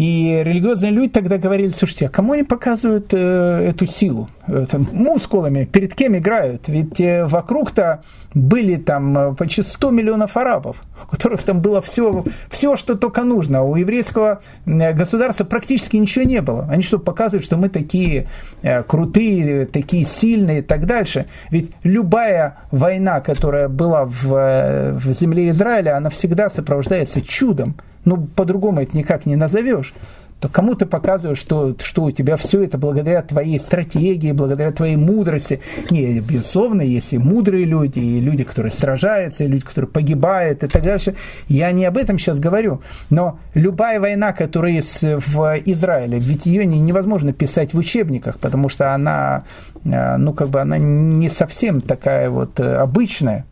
[0.00, 4.30] И религиозные люди тогда говорили, слушайте, а кому они показывают э, эту силу?
[4.46, 6.68] Это, мускулами, перед кем играют?
[6.68, 12.24] Ведь э, вокруг-то были там э, почти 100 миллионов арабов, у которых там было все,
[12.48, 13.62] все, что только нужно.
[13.62, 16.66] У еврейского э, государства практически ничего не было.
[16.70, 18.26] Они что, показывают, что мы такие
[18.62, 21.26] э, крутые, такие сильные и так дальше.
[21.50, 28.26] Ведь любая война, которая была в, э, в земле Израиля, она всегда сопровождается чудом ну,
[28.34, 29.94] по-другому это никак не назовешь,
[30.40, 34.96] то кому ты показываешь, что, что у тебя все это благодаря твоей стратегии, благодаря твоей
[34.96, 35.60] мудрости.
[35.90, 40.68] Не, безусловно, есть и мудрые люди, и люди, которые сражаются, и люди, которые погибают и
[40.68, 41.14] так дальше.
[41.48, 42.80] Я не об этом сейчас говорю.
[43.10, 48.94] Но любая война, которая есть в Израиле, ведь ее невозможно писать в учебниках, потому что
[48.94, 49.44] она,
[49.84, 53.44] э, ну, как бы она не совсем такая вот э, обычная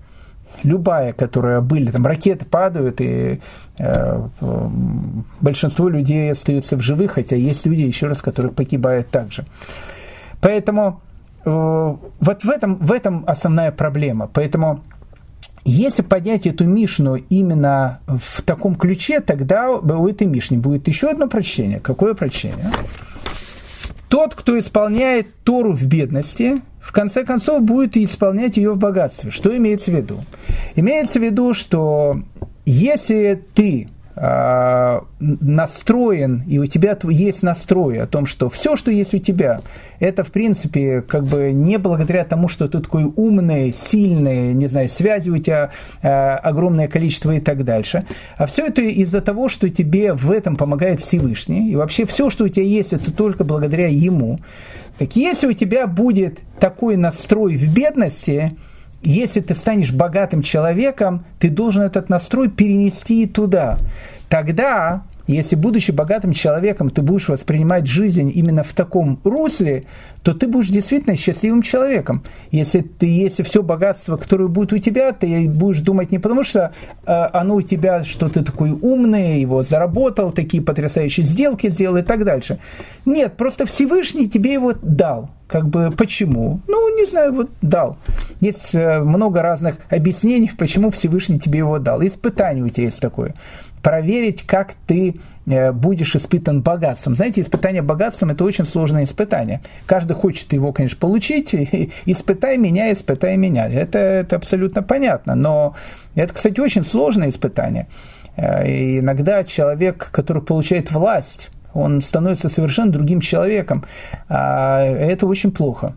[0.64, 3.40] любая, которая были, там ракеты падают, и
[3.78, 4.28] э,
[5.40, 9.44] большинство людей остаются в живых, хотя есть люди, еще раз, которые погибают также.
[10.40, 11.00] Поэтому
[11.44, 14.28] э, вот в этом, в этом основная проблема.
[14.32, 14.82] Поэтому
[15.64, 21.28] если поднять эту Мишну именно в таком ключе, тогда у этой Мишни будет еще одно
[21.28, 21.80] прочтение.
[21.80, 22.70] Какое прочтение?
[24.08, 29.30] Тот, кто исполняет Тору в бедности, в конце концов будет исполнять ее в богатстве.
[29.30, 30.24] Что имеется в виду?
[30.76, 32.22] Имеется в виду, что
[32.64, 33.88] если ты
[35.20, 39.60] настроен, и у тебя есть настрой о том, что все, что есть у тебя,
[40.00, 44.88] это, в принципе, как бы не благодаря тому, что ты такой умный, сильный, не знаю,
[44.88, 45.70] связи у тебя
[46.02, 48.06] э, огромное количество и так дальше,
[48.36, 52.44] а все это из-за того, что тебе в этом помогает Всевышний, и вообще все, что
[52.44, 54.40] у тебя есть, это только благодаря Ему,
[54.98, 58.56] так если у тебя будет такой настрой в бедности,
[59.02, 63.78] если ты станешь богатым человеком, ты должен этот настрой перенести туда.
[64.28, 69.84] Тогда если, будучи богатым человеком, ты будешь воспринимать жизнь именно в таком русле,
[70.22, 72.24] то ты будешь действительно счастливым человеком.
[72.50, 76.72] Если, ты, если все богатство, которое будет у тебя, ты будешь думать не потому, что
[77.06, 82.02] э, оно у тебя, что ты такой умный, его заработал, такие потрясающие сделки сделал и
[82.02, 82.58] так дальше.
[83.04, 85.30] Нет, просто Всевышний тебе его дал.
[85.46, 86.60] Как бы почему?
[86.66, 87.96] Ну, не знаю, вот дал.
[88.40, 92.02] Есть э, много разных объяснений, почему Всевышний тебе его дал.
[92.02, 93.34] Испытание у тебя есть такое
[93.88, 95.14] проверить, как ты
[95.46, 97.16] э, будешь испытан богатством.
[97.16, 99.62] Знаете, испытание богатством– это очень сложное испытание.
[99.86, 101.54] Каждый хочет его, конечно, получить.
[102.04, 103.66] Испытай меня, испытай меня.
[103.66, 105.34] Это, это абсолютно понятно.
[105.34, 105.74] Но
[106.14, 107.86] это, кстати, очень сложное испытание.
[108.36, 113.86] Э, и иногда человек, который получает власть, он становится совершенно другим человеком.
[114.28, 115.94] А это очень плохо.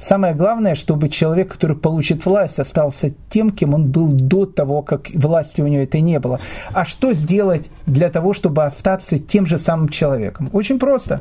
[0.00, 5.10] Самое главное, чтобы человек, который получит власть, остался тем, кем он был до того, как
[5.10, 6.40] власти у него это не было.
[6.72, 10.48] А что сделать для того, чтобы остаться тем же самым человеком?
[10.54, 11.20] Очень просто.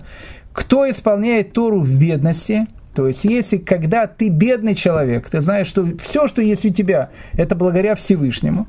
[0.53, 5.85] Кто исполняет Тору в бедности, то есть, если когда ты бедный человек, ты знаешь, что
[5.97, 8.67] все, что есть у тебя, это благодаря Всевышнему,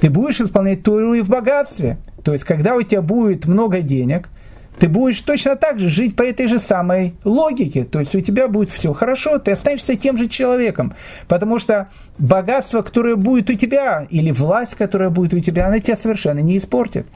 [0.00, 1.98] ты будешь исполнять Тору и в богатстве.
[2.24, 4.30] То есть, когда у тебя будет много денег–
[4.78, 7.84] ты будешь точно так же жить по этой же самой логике.
[7.84, 10.94] То есть у тебя будет все хорошо, ты останешься тем же человеком.
[11.28, 15.96] Потому что богатство, которое будет у тебя, или власть, которая будет у тебя, она тебя
[15.96, 17.06] совершенно не испортит.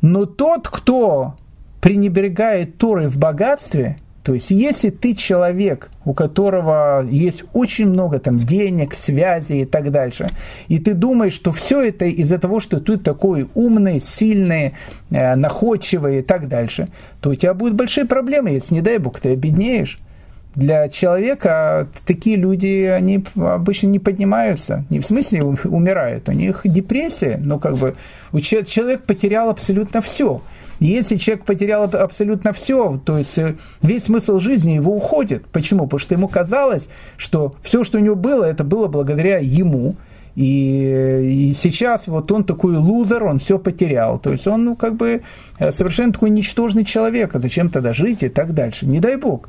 [0.00, 1.36] Но тот, кто
[1.80, 8.38] пренебрегает Торой в богатстве– то есть, если ты человек, у которого есть очень много там
[8.38, 10.26] денег, связей и так дальше,
[10.68, 14.74] и ты думаешь, что все это из-за того, что ты такой умный, сильный,
[15.10, 16.88] э, находчивый и так дальше,
[17.20, 19.98] то у тебя будут большие проблемы, если, не дай бог, ты обеднеешь.
[20.54, 27.40] Для человека такие люди, они обычно не поднимаются, не в смысле умирают, у них депрессия,
[27.42, 27.94] но как бы
[28.42, 30.42] человек потерял абсолютно все.
[30.80, 35.46] Если человек потерял абсолютно все, то есть э, весь смысл жизни его уходит.
[35.46, 35.84] Почему?
[35.84, 39.96] Потому что ему казалось, что все, что у него было, это было благодаря ему.
[40.36, 44.18] И, и сейчас вот он такой лузер, он все потерял.
[44.18, 45.22] То есть он ну, как бы
[45.58, 47.34] э, совершенно такой ничтожный человек.
[47.34, 48.86] А зачем тогда жить и так дальше?
[48.86, 49.48] Не дай бог.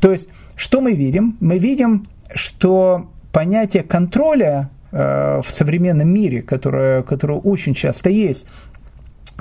[0.00, 1.36] То есть что мы видим?
[1.40, 2.04] Мы видим,
[2.34, 8.46] что понятие контроля э, в современном мире, которое, которое очень часто есть,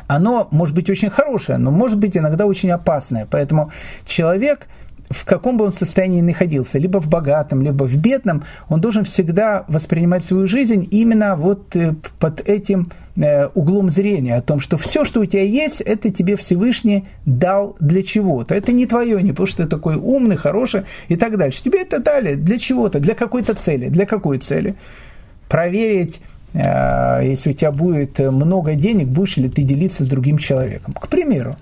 [0.08, 3.28] оно может быть очень хорошее, но может быть иногда очень опасное.
[3.30, 3.72] Поэтому
[4.06, 4.68] человек,
[5.10, 9.66] в каком бы он состоянии находился, либо в богатом, либо в бедном, он должен всегда
[9.68, 15.06] воспринимать свою жизнь именно вот э, под этим э, углом зрения, о том, что все,
[15.06, 18.54] что у тебя есть, это тебе Всевышний дал для чего-то.
[18.54, 21.64] Это не твое, не потому что ты такой умный, хороший и так дальше.
[21.64, 23.90] Тебе это дали для чего-то, для какой-то цели.
[23.90, 24.76] Для какой цели?
[25.48, 26.22] Проверить
[26.54, 31.58] если у тебя будет много денег, будешь ли ты делиться с другим человеком, к примеру.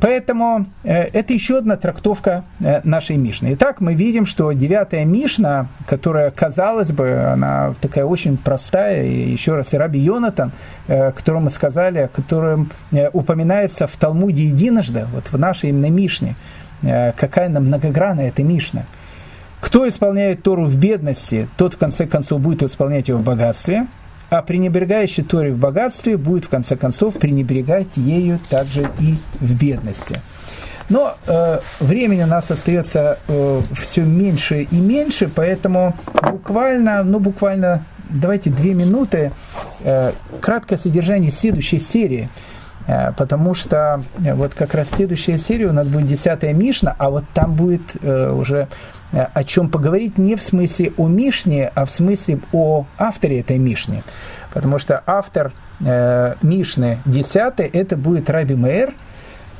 [0.00, 3.54] Поэтому э, это еще одна трактовка э, нашей Мишны.
[3.54, 9.54] Итак, мы видим, что девятая Мишна, которая, казалось бы, она такая очень простая, и еще
[9.54, 10.52] раз, и Раби Йонатан,
[10.86, 12.70] которому сказали, которым
[13.12, 16.36] упоминается в Талмуде единожды, вот в нашей именно Мишне,
[16.82, 18.86] какая она многогранная эта Мишна–
[19.60, 23.86] кто исполняет Тору в бедности, тот в конце концов будет исполнять ее в богатстве,
[24.28, 30.20] а пренебрегающий Торе в богатстве будет в конце концов пренебрегать ею также и в бедности.
[30.88, 37.84] Но э, времени у нас остается э, все меньше и меньше, поэтому буквально, ну буквально,
[38.08, 39.32] давайте две минуты,
[39.82, 42.28] э, краткое содержание следующей серии–
[42.86, 47.10] Э, потому что э, вот как раз следующая серия у нас будет десятая Мишна, а
[47.10, 48.68] вот там будет э, уже
[49.12, 54.02] о чем поговорить не в смысле о Мишне, а в смысле о авторе этой Мишни.
[54.52, 58.94] Потому что автор Мишны 10 это будет Раби Мейер,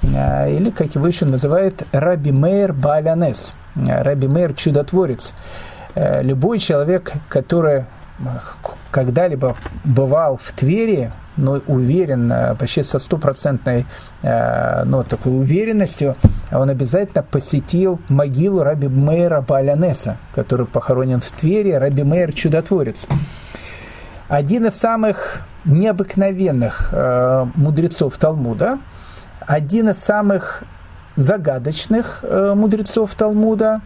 [0.02, 5.32] или, как его еще называют, Раби Мейер Баалянес, Раби Мейер Чудотворец.
[5.94, 7.84] Любой человек, который
[8.90, 13.86] когда-либо бывал в Твери, но уверен, почти со стопроцентной
[14.22, 16.16] э, ну, такой уверенностью,
[16.52, 23.06] он обязательно посетил могилу Раби Мейра Балянеса, который похоронен в Твери, Раби Мейр Чудотворец.
[24.28, 28.78] Один из самых необыкновенных э, мудрецов Талмуда,
[29.40, 30.62] один из самых
[31.16, 33.82] загадочных э, мудрецов Талмуда,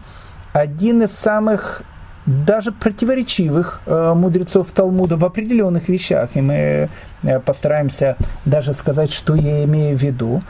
[0.53, 1.83] один из самых
[2.25, 6.89] даже противоречивых э, мудрецов Талмуда в определенных вещах, и мы
[7.23, 8.15] э, постараемся
[8.45, 10.43] даже сказать, что я имею в виду.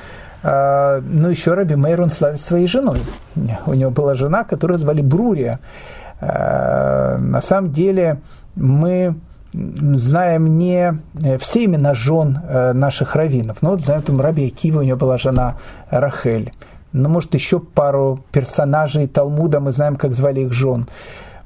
[0.43, 3.01] Э, но еще Раби Мейр он славит своей женой.
[3.65, 5.59] У него была жена, которую звали Брурия.
[6.19, 8.21] Э, на самом деле
[8.55, 9.15] мы
[9.53, 10.99] знаем не
[11.39, 15.17] все имена жен э, наших раввинов, но вот знаем, там Раби Акива, у него была
[15.17, 15.57] жена
[15.89, 16.53] Рахель.
[16.93, 20.87] Ну, может, еще пару персонажей Талмуда мы знаем, как звали их жен.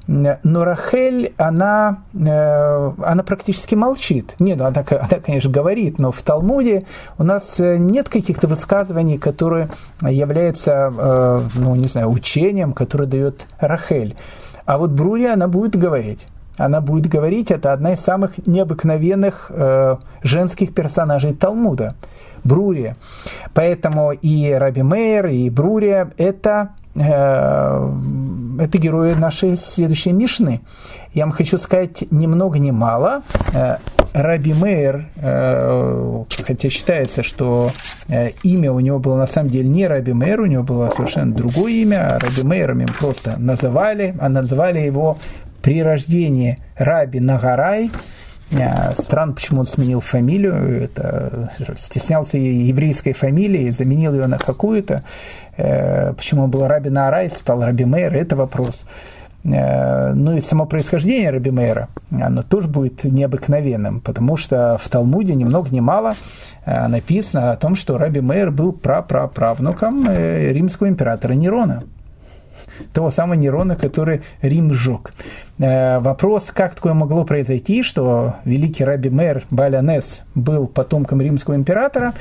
[0.06, 4.36] Но Рахель, она, э, она практически молчит.
[4.38, 6.86] Нет, она, она, конечно, говорит, но в Талмуде
[7.18, 9.68] у нас э, нет каких-то высказываний, которые
[10.02, 14.16] являются, э, ну, не знаю, учением, которое дает Рахель.
[14.64, 16.28] А вот Брури, она будет говорить.
[16.56, 19.50] Она будет говорить, это одна из самых необыкновенных
[20.22, 21.96] женских персонажей Талмуда.
[22.44, 22.96] Брурия.
[23.52, 26.70] Поэтому и Раби Мейер, и Брурия– это
[28.58, 30.60] это герои нашей следующей Мишны.
[31.12, 33.22] Я вам хочу сказать ни много ни мало.
[33.54, 33.76] Э,
[34.12, 37.70] Раби Мейер, э, хотя считается, что
[38.42, 41.72] имя у него было на самом деле не Раби Мейер, у него было совершенно другое
[41.72, 45.18] имя, а Раби Мейером им просто называли, а называли его
[45.62, 47.90] при рождении Раби Нагарай,
[48.94, 55.02] Странно, почему он сменил фамилию, это, стеснялся еврейской фамилии, заменил ее на какую-то.
[55.56, 58.84] Э, почему он был Раби Наарай, стал Раби Мейер, это вопрос.
[59.42, 65.34] Э, ну и само происхождение Раби Мейера, оно тоже будет необыкновенным, потому что в Талмуде
[65.34, 66.14] ни много ни мало
[66.64, 71.82] написано о том, что Раби Мейер был прапраправнуком римского императора Нерона
[72.92, 75.12] того самого Нерона, который Рим сжег.
[75.58, 82.12] Э, вопрос, как такое могло произойти, что великий раби Мэр Балянес был потомком римского императора,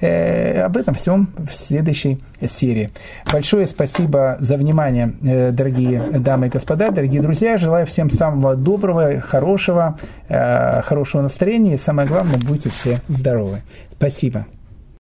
[0.00, 2.90] э, об этом всем в следующей серии.
[3.32, 7.56] Большое спасибо за внимание, э, дорогие дамы и господа, дорогие друзья.
[7.56, 9.98] Желаю всем самого доброго, хорошего,
[10.28, 13.62] хорошего настроения и самое главное, будьте все здоровы.
[13.92, 14.46] Спасибо.